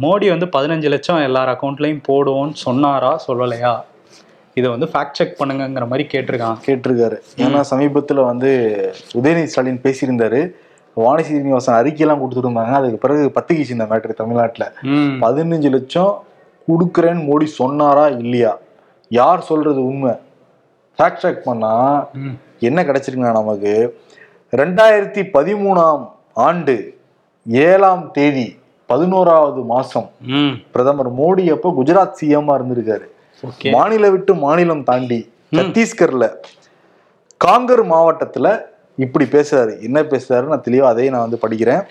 [0.01, 3.73] மோடி வந்து பதினஞ்சு லட்சம் எல்லார் அக்கௌண்ட்லயும் போடுவோன்னு சொன்னாரா சொல்லலையா?
[4.53, 6.57] இதை வந்து ஃபேக்ட் செக் பண்ணுங்கங்கிற மாதிரி கேட்டிருக்காங்க.
[6.65, 7.17] கேட்டிருக்காரு.
[7.37, 8.49] ஏன்னா சமீபத்துல வந்து
[9.13, 10.41] உதயநிதி ஸ்டாலின் பேசியிருந்தாரு.
[10.93, 12.73] வாணி சீனிவாசன் அறிக்கையெல்லாம் கொடுத்துருந்தாங்க.
[12.79, 14.65] அதுக்கு பிறகு பத்துக்கிச்சு இந்த மேட்ரு தமிழ்நாட்டுல.
[15.23, 16.11] பதினஞ்சு லட்சம்
[16.67, 18.57] கொடுக்குறேன்னு மோடி சொன்னாரா இல்லையா?
[19.09, 20.11] யார் சொல்றது உண்மை?
[21.01, 21.73] ஃபேக்ட் செக் பண்ணா
[22.13, 22.33] ம்.
[22.59, 23.71] என்ன கிடைச்சிருக்குன்னா நமக்கு
[24.53, 26.03] ரெண்டாயிரத்தி பதிமூணாம்
[26.43, 26.75] ஆண்டு
[27.45, 28.47] ஏழாம் தேதி
[28.89, 30.53] பதினோராவது மாசம் ம்.
[30.71, 33.05] பிரதமர் மோடி அப்போ குஜராத் சிஎம்மா இருந்திருக்காரு.
[33.43, 33.71] ஓகே.
[33.71, 35.19] மாநிலம் விட்டு மாநிலம் தாண்டி
[35.55, 36.25] சத்தீஸ்கர்ல
[37.41, 38.47] காங்கர் மாவட்டத்துல
[38.97, 39.81] இப்படி பேசுறாரு.
[39.81, 41.83] என்ன பேசுறாரு நான் தெளிவா அதையும் நான் வந்து படிக்கிறேன்.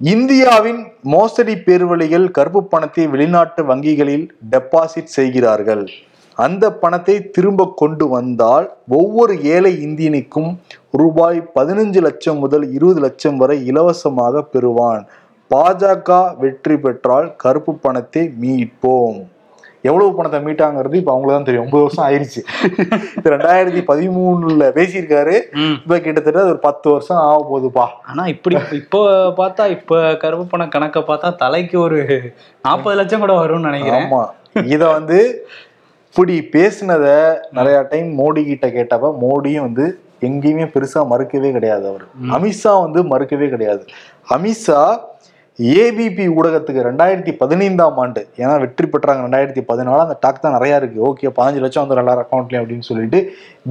[0.00, 5.84] இந்தியாவின் மோசடி பேர்வழிகள் கருப்பு பணத்தை வெளிநாட்டு வங்கிகளில் டெபாசிட் செய்கிறார்கள்.
[6.44, 8.66] அந்த பணத்தை திரும்ப கொண்டு வந்தால்
[8.98, 10.50] ஒவ்வொரு ஏழை இந்தியனுக்கும்
[11.00, 15.02] ரூபாய் பதினஞ்சு லட்சம் முதல் இருபது லட்சம் வரை இலவசமாக பெறுவான்.
[15.50, 19.18] பாஜக வெற்றி பெற்றால் கருப்பு பணத்தை மீட்போம்.
[19.88, 21.66] எவ்வளவு பணத்தை மீட்டாங்கிறது இப்ப அவங்களுக்கு தான் தெரியும்.
[21.66, 22.40] ஒன்பது வருஷம் ஆயிருச்சு.
[23.18, 25.36] இது ரெண்டாயிரத்தி பதிமூணுல பேசியிருக்காரு.
[25.82, 27.86] இப்ப கிட்டத்தட்ட ஒரு பத்து வருஷம் ஆக போகுதுப்பா.
[28.10, 29.00] ஆனா இப்படி இப்போ
[29.40, 32.00] பார்த்தா இப்போ கருப்பு பண கணக்கை பார்த்தா தலைக்கு ஒரு
[32.66, 34.08] நாற்பது லட்சம் கூட வரும்னு நினைக்கிறேன்.
[34.08, 34.22] ஆமா.
[34.74, 35.18] இத வந்து
[36.10, 37.06] இப்படி பேசினத
[37.56, 39.84] நிறைய டைம் மோடி கிட்ட கேட்டப்ப மோடியும் வந்து
[40.28, 42.04] எங்கேயுமே பெருசா மறுக்கவே கிடையாது அவர்.
[42.36, 43.82] அமித்ஷா வந்து மறுக்கவே கிடையாது.
[44.36, 44.78] அமித்ஷா
[45.82, 50.98] ஏபிபி ஊடகத்துக்கு ரெண்டாயிரத்தி பதினைந்தாம் ஆண்டு ஏன்னா வெற்றி பெற்றாங்க ரெண்டாயிரத்தி பதினாலு அந்த டாக் தான் நிறைய இருக்கு.
[51.08, 53.20] ஓகே பதினஞ்சு லட்சம் வந்து எல்லாரும் அக்கௌண்ட்லயும் அப்படின்னு சொல்லிட்டு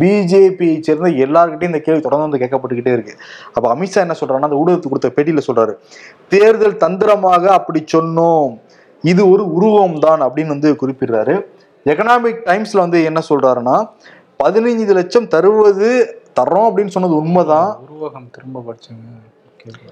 [0.02, 3.14] பிஜேபியை சேர்ந்த எல்லார்கிட்டையும் இந்த கேள்வி தொடர்ந்து வந்து கேட்கப்பட்டுக்கிட்டே இருக்கு.
[3.56, 5.76] அப்ப அமித்ஷா என்ன சொல்றாருன்னா அந்த ஊடகத்துக்கு கொடுத்த பேட்டியில சொல்றாரு
[6.36, 8.50] தேர்தல் தந்திரமாக அப்படி சொன்னோம்.
[9.04, 11.38] இது ஒரு உருவம் தான் அப்படின்னு வந்து குறிப்பிடுறாரு.
[11.92, 13.76] எக்கனாமிக் டைம்ஸ்ல வந்து என்ன சொல்றாருன்னா
[14.44, 15.90] பதினைஞ்சு லட்சம் தருவது
[16.40, 17.70] தர்றோம் அப்படின்னு சொன்னது உண்மைதான்.
[17.86, 19.86] உருவகம் திரும்ப படிச்சுங்க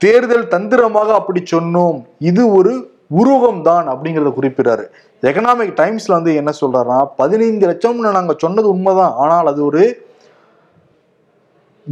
[0.00, 1.96] தேர்தல் தந்திரமாக அப்படி சொன்னோம்.
[2.30, 2.72] இது ஒரு
[3.20, 4.84] உருவகம் தான் அப்படிங்கறத குறிப்பிடுறாரு.
[5.28, 9.14] எக்கனாமிக் டைம்ஸ்ல வந்து என்ன சொல்றாருன்னா பதினைந்து லட்சம்னு நாங்க சொன்னது உண்மைதான்.
[9.22, 9.82] ஆனால் அது ஒரு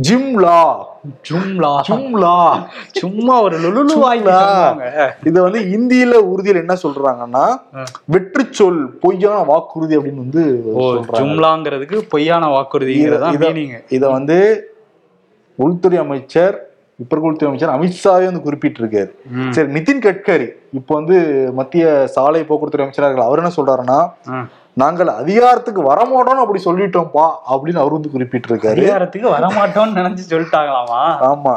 [0.00, 0.76] ஜிம்லா.
[1.28, 1.80] ஜும்லா.
[1.88, 2.64] ஜிம்லா.
[2.92, 4.00] சும்மா ஒரு சும்லா.
[4.72, 5.08] சொன்னாங்க.
[5.24, 7.60] இத வந்து இந்தியில உறுதியில் என்ன சொல்றாங்கன்னா
[8.04, 10.62] வெற்றி சொல் பொய்யான வாக்குறுதி அப்படின்னு வந்து
[11.18, 13.46] ஜும்லாங்கிறதுக்கு பொய்யான வாக்குறுதிங்கிறதா இத-
[14.08, 14.70] வந்து
[15.54, 19.10] உள்துறை அமைச்சர் இப்ப இருக்க உள்துறை அமைச்சர் அமித்ஷாவே வந்து குறிப்பிட்டிருக்காரு.
[19.50, 23.24] சரி நிதின் கட்கரி இப்போ வந்து மத்திய சாலை போக்குவரத்து அமைச்சராக.
[23.24, 24.30] அவர் என்ன சொல்றாருன்னா
[24.80, 28.80] நாங்கள் அதிகாரத்துக்கு வரமாட்டோம்னு அப்படி சொல்லிட்டோம்ப்பா அப்படின்னு அவர் வந்து குறிப்பிட்டிருக்காரு.
[28.80, 31.00] அதிகாரத்துக்கு வரமாட்டோம்னு நினைச்சு சொல்லிட்டாங்களாமா?
[31.28, 31.54] ஆமா.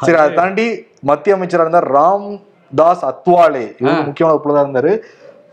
[0.00, 0.66] சரி அதை தாண்டி
[1.10, 2.26] மத்திய அமைச்சரா இருந்தார் ராம்
[2.74, 3.64] தாஸ் அத்வாலே.
[3.80, 4.92] இவர் முக்கியமான பொருளாதார இருந்தாரு.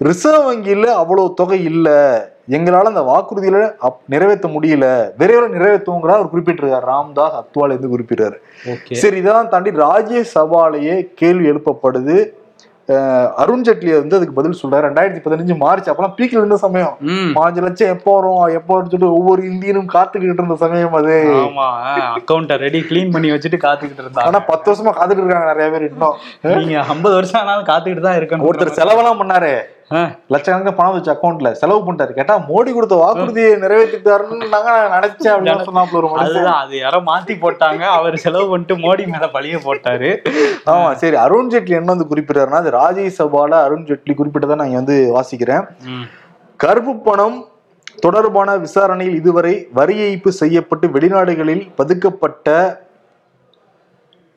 [0.07, 1.89] ரிசர்வ் வங்கியில அவ்வளவு தொகை இல்ல.
[2.49, 3.59] எங்களால அந்த வாக்குறுதியில
[4.13, 4.87] நிறைவேற்ற முடியல.
[5.17, 6.89] விரைவில் நிறைவேற்றுவோங்கிறா அவர் குறிப்பிட்டிருக்காரு.
[6.93, 8.37] ராம்தாஸ் அத்வாலே வந்து குறிப்பிட்டாரு
[9.03, 12.17] சரி இதெல்லாம் தாண்டி ராஜ்யசபாலேயே கேள்வி எழுப்பப்படுது.
[12.89, 14.83] அஹ், அருண் ஜேட்லி வந்து அதுக்கு பதில் சொல்றாரு.
[14.87, 16.91] ரெண்டாயிரத்தி பதினஞ்சு மார்ச் அப்பெல்லாம் பீக்ல இருந்த சமயம்.
[17.35, 21.15] பாஞ்சு லட்சம் எப்போ வரும் எப்போ வரும்னு சொல்லிட்டு ஒவ்வொரு இந்தியனும் காத்துக்கிட்டு இருந்த சமயம் அது.
[22.17, 26.17] அக்கௌண்ட்டை ரெடி க்ளீன் பண்ணி வச்சுட்டு காத்துக்கிட்டு ஆனா இருந்தாங்க பத்து வருஷமா காத்துட்டு இருக்காங்க நிறைய பேர் இன்னும்.
[26.59, 29.53] நீங்க ஐம்பது வருஷம் ஆனாலும் காத்துக்கிட்டு தான் இருக்கணும் ஒருத்தர் செலவெல்லாம் பண்ணாரு.
[30.33, 32.13] லட்சக்கணக்கில் பணம் வச்சு அக்கௌண்ட்ல செலவு பண்ணிட்டாரு.
[32.17, 37.83] கேட்டா மோடி கொடுத்த வாக்குறுதியை நிறைவேற்றிட்டாருன்னு நாங்க நினைச்சேன் அப்படின்னு சொன்னாப்புல அதுதான் அது யாரோ மாத்தி போட்டாங்க.
[37.97, 40.09] அவர் செலவு பண்ணிட்டு மோடி மேல பழிய போட்டாரு.
[40.73, 41.17] ஆமா சரி.
[41.25, 45.65] அருண் ஜேட்லி என்ன வந்து குறிப்பிட்டாருன்னா அது ராஜ்யசபால அருண் ஜேட்லி குறிப்பிட்டதை நான் வந்து வாசிக்கிறேன்.
[46.59, 47.37] கருப்பு பணம்
[48.03, 52.49] தொடர்பான விசாரணையில் இதுவரை வரி ஏய்ப்பு செய்யப்பட்டு வெளிநாடுகளில் பதுக்கப்பட்ட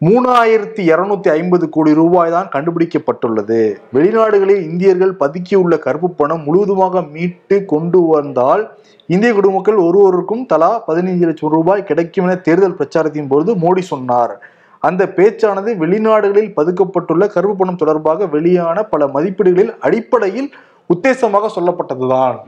[0.06, 3.60] மூணாயிரத்தி இருநூத்தி ஐம்பது கோடி ரூபாய் தான் கண்டுபிடிக்கப்பட்டுள்ளது.
[3.94, 8.62] வெளிநாடுகளில் இந்தியர்கள் பதுக்கியுள்ள கருப்பு பணம் முழுவதுமாக மீட்டு கொண்டு வந்தால்
[9.06, 14.34] இந்திய குடிமக்கள் ஒருவருக்கும் தலா பதினைஞ்சு லட்சம் ரூபாய் கிடைக்கும் என தேர்தல் பிரச்சாரத்தின் பொழுது மோடி சொன்னார்.
[14.82, 20.48] அந்த பேச்சானது வெளிநாடுகளில் பதுக்கப்பட்டுள்ள கருப்பு பணம் தொடர்பாக வெளியான பல மதிப்பீடுகளில் அடிப்படையில்
[20.90, 22.38] உத்தேசமாக சொல்லப்பட்டதுதான்.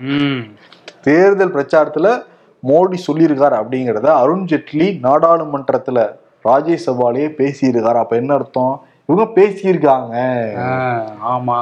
[1.03, 2.09] தேர்தல் பிரச்சாரத்துல
[2.63, 5.99] மோடி சொல்லியிருக்காரு அப்படிங்கிறத அருண் ஜேட்லி நாடாளுமன்றத்துல
[6.45, 7.99] ராஜ்யசபாலேயே பேசியிருக்காரு.
[8.05, 8.75] அப்ப என்ன அர்த்தம்?
[9.09, 10.15] இவங்க பேசியிருக்காங்க.
[11.33, 11.57] ஆமா.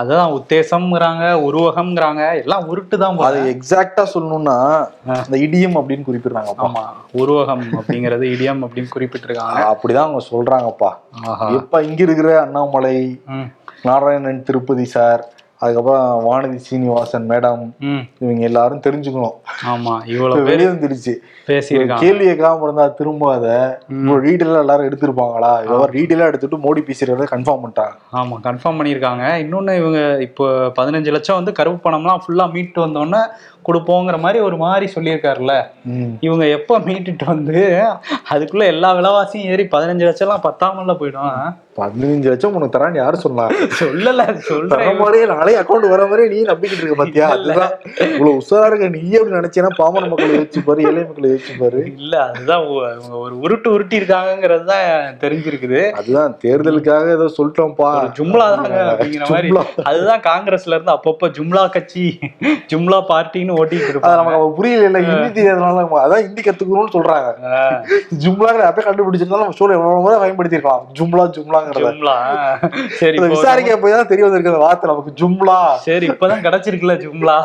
[0.00, 3.18] அதான் உத்தேசம்ங்கிறாங்க உருவகம்ங்கிறாங்க எல்லாம் உருட்டு தான்.
[3.28, 4.56] அதை எக்ஸாக்டா சொல்லணும்னா
[5.22, 6.84] அந்த இடியம் அப்படின்னு குறிப்பிடுறாங்கப்பா ஆமா.
[7.22, 9.62] உருவகம் அப்படிங்கிறது இடியம் அப்படின்னு குறிப்பிட்டிருக்காங்க.
[9.72, 10.92] அப்படிதான் அவங்க சொல்றாங்கப்பா.
[11.60, 12.96] எப்ப இங்க இருக்கிற அண்ணாமலை
[13.88, 15.22] நாராயணன் திருப்பதி சார்
[15.64, 17.64] அதுக்கப்புறம் வானதி சீனிவாசன் மேடம்
[18.22, 19.36] இவங்க எல்லாரும் தெரிஞ்சுக்கணும்.
[19.72, 21.14] ஆமா இவ்வளவு பேர் வெளியே வந்துருச்சு
[21.48, 22.00] பேசியிருக்காங்க.
[22.04, 23.56] கேள்வி கேட்காம இருந்தா திரும்ப அதை
[24.26, 25.52] டீட்டெயிலா எல்லாரும் எடுத்திருப்பாங்களா?
[25.68, 27.94] இவர் டீட்டெயிலா எடுத்துட்டு மோடி பேசுறத கன்ஃபார்ம் பண்ணிட்டாங்க.
[28.20, 29.24] ஆமா கன்ஃபார்ம் பண்ணியிருக்காங்க.
[29.44, 30.46] இன்னொன்னு இவங்க இப்போ
[30.80, 33.22] பதினஞ்சு லட்சம் வந்து கருப்பு பணம்லாம் ஃபுல்லா மீட்டு வந்தோடனே
[33.68, 35.54] கொடுப்போங்கிற மாதிரி ஒரு மாதிரி சொல்லியிருக்காருல்ல.
[36.26, 37.58] இவங்க எப்போ மீட்டுட்டு வந்து
[38.34, 41.34] அதுக்குள்ள எல்லா விலைவாசியும் ஏறி பதினஞ்சு லட்சம்லாம் பத்தாமல போயிடும்?
[41.80, 43.44] பதினஞ்சு லட்சம் உனக்கு தரான்னு யாரு சொன்னா?
[43.80, 44.98] சொல்லல தர சொல்றேன்.
[45.02, 47.26] மாதிரியே நாளே அக்கௌண்ட் வர மாதிரியே நீ நம்பிக்கிட்டு இருக்க பாத்தியா.
[47.36, 47.72] அதுதான்.
[48.06, 48.88] இவ்வளவு உஷாரா இருக்க.
[48.96, 51.80] நீ எப்படி நினைச்சேன்னா பாமர மக்களை யோசிச்சு பாரு ஏழை மக்களை யோசிச்சு பாரு.
[52.02, 52.64] இல்ல அதுதான்
[53.22, 55.80] ஒரு உருட்டு உருட்டி இருக்காங்கிறது தான் தெரிஞ்சிருக்குது.
[56.00, 57.90] அதுதான் தேர்தலுக்காக ஏதோ சொல்லிட்டோம்ப்பா.
[58.18, 59.50] ஜும்லா தாங்க அப்படிங்கிற மாதிரி.
[59.90, 62.04] அதுதான் காங்கிரஸ்ல இருந்து அப்பப்போ ஜும்லா கட்சி
[62.72, 64.18] ஜும்லா பார்ட்டின்னு ஓட்டிட்டு இருப்பாங்க.
[64.22, 67.28] நமக்கு புரியல இல்ல ஹிந்தி தெரியாதனால அதான் ஹிந்தி கத்துக்கணும்னு சொல்றாங்க.
[68.24, 71.92] ஜும்லாங்கிற அப்பே கண்டுபிடிச்சிருந்தாலும் நம்ம ஷோல எவ்வளவு முறை பயன்படுத்திருக்கலாம் ஜும்லா ஜும்லாங்கிறத.
[73.00, 75.12] சரி விசாரிக்க போய் தான் தெரிய வந்திருக்கு அந்த வார்த்தை நமக்கு.
[75.40, 75.58] ஜும்லா.
[75.86, 77.36] சரி இப்பதான் கிடைச்சிருக்குல்ல ஜும்லா.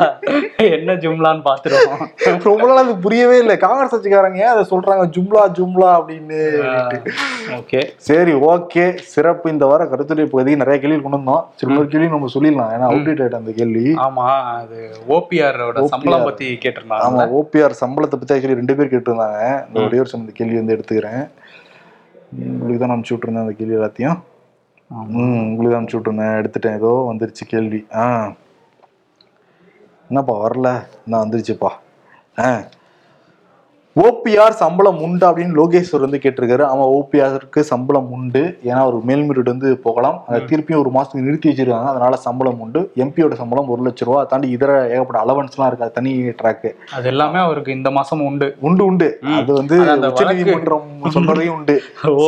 [0.77, 2.01] என்ன ஜும்லான்னு பாத்துருவோம்.
[2.49, 3.55] ரொம்ப நாள் அது புரியவே இல்லை.
[3.63, 5.03] காங்கிரஸ் கட்சிக்காரங்க ஏன் அதை சொல்றாங்க?
[5.15, 6.39] ஜும்லா ஜும்லா அப்படின்னு
[7.59, 7.81] ஓகே.
[8.07, 8.85] சரி ஓகே.
[9.13, 9.53] சிறப்பு.
[9.55, 11.43] இந்த வார கருத்துரை பகுதிக்கு நிறைய கேள்வி கொண்டு வந்தோம்.
[11.59, 12.73] சரி இன்னொரு கேள்வி நம்ம சொல்லிடலாம்.
[12.75, 13.85] ஏன்னா அவுடேட் அந்த கேள்வி.
[14.07, 14.27] ஆமா
[14.59, 14.79] அது
[15.17, 19.41] ஓபிஆரோட சம்பளம் பத்தி ஆமா கேட்டிருந்தாங்க ஓபிஆர் சம்பளத்தை பத்தி ஆக்சுவலி ரெண்டு பேர் கேட்டிருந்தாங்க.
[19.67, 21.25] இந்த ஒரே ஒரு சொன்ன கேள்வி வந்து எடுத்துக்கிறேன்.
[22.53, 24.17] உங்களுக்கு தான் அனுப்பிச்சு விட்டுருந்தேன் அந்த கேள்வி எல்லாத்தையும்.
[24.91, 26.35] ம் உங்களுக்கு அனுப்பிச்சி அனுப்பிச்சு விட்டுருந்தேன்.
[26.35, 26.75] எடுத்துட்டேன்.
[26.75, 27.85] ஏதோ வந்துருச்சு கேள்வி.
[27.93, 28.05] ஆ.
[30.09, 30.69] என்னப்பா வரல?
[31.05, 31.71] நான் வந்துருச்சுப்பா?
[32.37, 32.47] ஆ.
[34.03, 36.63] ஓபிஆர் சம்பளம் உண்டு அப்படின்னு லோகேஸ்வர் வந்து கேட்டிருக்காரு.
[36.71, 38.41] ஆமா ஓபிஆருக்கு சம்பளம் உண்டு.
[38.69, 40.17] ஏன்னா ஒரு மேல்முறையீடு வந்து போகலாம்.
[40.27, 41.91] அதை திருப்பியும் ஒரு மாசத்துக்கு நிறுத்தி வச்சிருக்காங்க.
[41.93, 42.81] அதனால சம்பளம் உண்டு.
[43.03, 44.19] எம்பியோட சம்பளம் ஒரு லட்ச ரூபா.
[44.31, 48.49] தாண்டி இதர ஏகப்பட்ட அலவன்ஸ்லாம் இருக்கு அது தனி ட்ராக்கு அது எல்லாமே அவருக்கு இந்த மாசம் உண்டு.
[48.67, 49.09] உண்டு உண்டு.
[49.39, 51.77] அது வந்து அந்த உச்ச நீதிமன்றம் சொல்றதையும் உண்டு.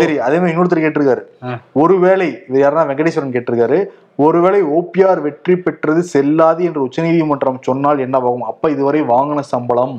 [0.01, 1.23] சரி அதே மாதிரி இன்னொருத்தர் கேட்டிருக்காரு.
[1.83, 3.79] ஒருவேளை இது யாருன்னா வெங்கடேஸ்வரன் கேட்டிருக்காரு.
[4.25, 9.97] ஒருவேளை ஓபிஆர் வெற்றி பெற்றது செல்லாது என்று உச்சநீதிமன்றம் சொன்னால் என்னவாகும் அப்ப இதுவரை வாங்கின சம்பளம்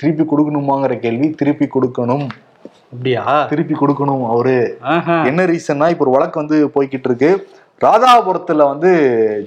[0.00, 2.26] திருப்பி கொடுக்கணுமாங்கிற கேள்வி திருப்பி கொடுக்கணும்.
[2.92, 3.22] அப்படியா?
[3.50, 4.58] திருப்பி கொடுக்கணும் அவரு.
[5.30, 7.30] என்ன ரீசன்னா இப்ப ஒரு வழக்கு வந்து போய்கிட்டு இருக்கு.
[7.84, 8.90] ராதாபுரத்துல வந்து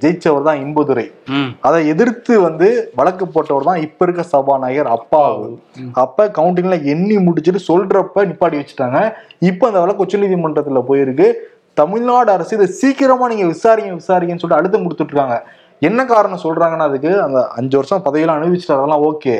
[0.01, 1.05] ஜெயிச்சவர் தான் இன்பதுரை.
[1.67, 2.67] அதை எதிர்த்து வந்து
[2.99, 5.47] வழக்கு போட்டவர் தான் இப்ப இருக்க சபாநாயகர் அப்பாவு.
[6.03, 8.99] அப்ப கவுண்டிங்ல எண்ணி முடிச்சுட்டு சொல்றப்ப நிப்பாட்டி வச்சுட்டாங்க.
[9.51, 11.29] இப்ப அந்த வழக்கு உச்சநீதிமன்றத்துல போயிருக்கு.
[11.81, 15.37] தமிழ்நாடு அரசு இதை சீக்கிரமா நீங்க விசாரிங்க விசாரிங்கன்னு சொல்லிட்டு அழுத்தம் கொடுத்துட்டு இருக்காங்க.
[15.87, 18.79] என்ன காரணம் சொல்றாங்கன்னா அதுக்கு அந்த அஞ்சு வருஷம் பதவியெல்லாம் அனுபவிச்சிட்டாரு.
[18.79, 19.35] அதெல்லாம் ஓகே.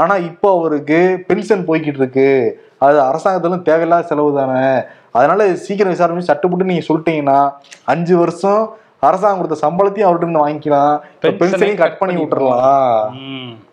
[0.00, 0.98] ஆனா இப்போ அவருக்கு
[1.28, 2.28] பென்ஷன் போய்கிட்டு இருக்கு
[2.86, 4.66] அது அரசாங்கத்திலும் தேவையில்லாத செலவு தானே.
[5.12, 7.38] அதனால சீக்கிரம் விசாரணை சட்டப்பட்டு நீங்க சொல்லிட்டீங்கன்னா
[7.84, 8.62] அஞ்சு வருஷம்
[9.00, 10.94] அரசாங்கம் கொடுத்த சம்பளத்தையும் அவர்கிட்ட இருந்து வாங்கிக்கலாம்.
[11.40, 13.04] பென்ஷனையும் கட் பண்ணி விட்டுறலாம்.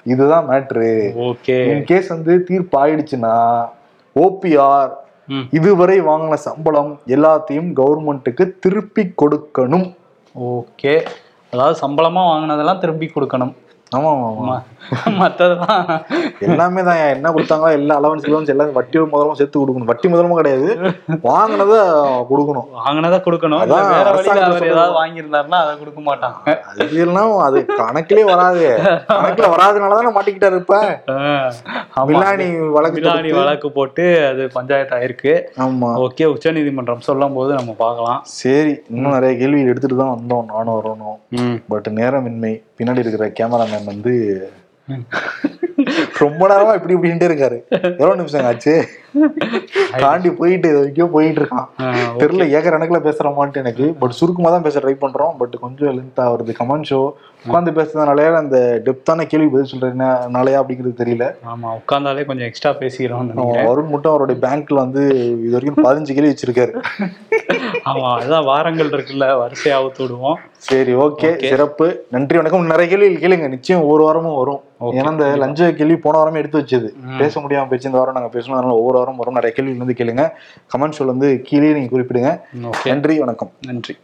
[0.03, 0.91] இதுதான் மேட்ரு
[1.29, 1.57] ஓகே.
[1.71, 3.35] இன் கேஸ் வந்து தீர்ப்பு ஆயிடுச்சுன்னா
[4.15, 4.91] ஓபிஆர்
[5.51, 9.87] இதுவரை வாங்கின சம்பளம் எல்லாத்தையும் கவர்மெண்ட்டுக்கு திருப்பி கொடுக்கணும்.
[10.35, 10.93] ஓகே.
[11.53, 13.53] அதாவது சம்பளமாக வாங்கினதெல்லாம் திருப்பி கொடுக்கணும்.
[13.91, 14.55] ஆமா ஆமா
[15.19, 15.83] மற்றதெல்லாம்
[16.47, 16.99] எல்லாமே தான்.
[17.13, 19.89] என்ன கொடுத்தாங்களோ எல்லா அலவன்ஸ் அலவன்ஸ் எல்லாம் வட்டி முதலமும் சேர்த்து கொடுக்கணும்.
[19.91, 20.67] வட்டி முதலமும் கிடையாது.
[21.27, 21.77] வாங்கினதை
[22.31, 22.67] கொடுக்கணும்.
[22.79, 23.61] வாங்கினதா கொடுக்கணும்.
[23.71, 24.67] வேற வழியில அவர்.
[24.71, 26.55] ஏதாவது வாங்கியிருந்தாருன்னா அதை கொடுக்க மாட்டாங்க.
[26.71, 28.65] அது எல்லாம் அது கணக்கிலே வராது.
[29.13, 30.77] கணக்குல வராதனாலதான் மாட்டிக்கிட்டாரு இப்ப.
[31.15, 31.49] ஆஹ்
[31.97, 32.05] ஆமா.
[32.11, 35.33] மிலானி வழக்கு மிலானி வழக்கு போட்டு அது பஞ்சாயத்து ஆயிருக்கு.
[35.67, 35.91] ஆமா.
[36.07, 38.21] ஓகே உச்சநீதிமன்றம் சொல்லும் போது நம்ம பார்க்கலாம்.
[38.41, 40.45] சரி இன்னும் நிறைய கேள்வி எடுத்துட்டு தான் வந்தோம்.
[40.53, 41.19] நானும் வரணும்.
[41.73, 42.53] பட் நேரமின்மை.
[42.79, 44.13] பின்னாடி இருக்கிற கேமராமேன் வந்து
[46.17, 47.57] ரொம்ப நேரமா இப்படி இப்படின்ட்டு இருக்காரு.
[47.81, 48.87] எவ்வளவு நிமிஷம் ஆச்சு?
[50.03, 51.67] தாண்டி போயிட்டு இது வரைக்கும் போயிட்டு இருக்கான்.
[52.21, 53.93] தெரியல ஏக்கர் கணக்குல பேசுறோமான்ட்டு எனக்கு.
[53.93, 55.37] பட் சுருக்கமா தான் பேச ட்ரை பண்றோம்.
[55.37, 56.55] பட் கொஞ்சம் லென்த்தா வருது.
[56.59, 56.99] கமெண்ட் ஷோ
[57.45, 61.25] உட்காந்து பேசுறதுனாலயா அந்த டெப்தான கேள்வி பதில் சொல்றதுனாலயா அப்படிங்கிறது தெரியல.
[61.51, 63.67] ஆமா உட்கார்ந்தாலே கொஞ்சம் எக்ஸ்ட்ரா நினைக்கிறேன்.
[63.69, 65.03] வருண் மட்டும் அவருடைய பேங்க்ல வந்து
[65.45, 66.73] இது வரைக்கும் பதினஞ்சு கேள்வி வச்சிருக்காரு.
[67.89, 70.37] ஆமா அதான் வாரங்கள் இருக்குல்ல வரிசையா அவுத்து விடுவோம்.
[70.57, 71.29] சரி ஓகே.
[71.49, 72.05] சிறப்பு.
[72.09, 72.65] நன்றி வணக்கம்.
[72.65, 73.47] நிறைய கேள்வி கேளுங்க.
[73.47, 74.61] நிச்சயம் ஒவ்வொரு வாரமும் வரும்.
[74.81, 76.87] ஏன்னா இந்த லஞ்ச கேள்வி போன வாரமே எடுத்து வச்சது.
[77.19, 77.85] பேச முடியாம போயிடுச்சு.
[77.85, 78.57] இந்த வாரம் நாங்க பேசணும்.
[78.57, 79.33] அதனால ஒவ்வொரு வாரம் வரும்.
[79.33, 80.29] நிறைய கேள்வி வந்து கேளுங்க.
[80.77, 82.57] கமெண்ட் ஷோல வந்து கீழே நீங்க குறிப்பிடுங்க.
[82.83, 83.51] நன்றி வணக்கம்.
[83.61, 83.97] நன்றி.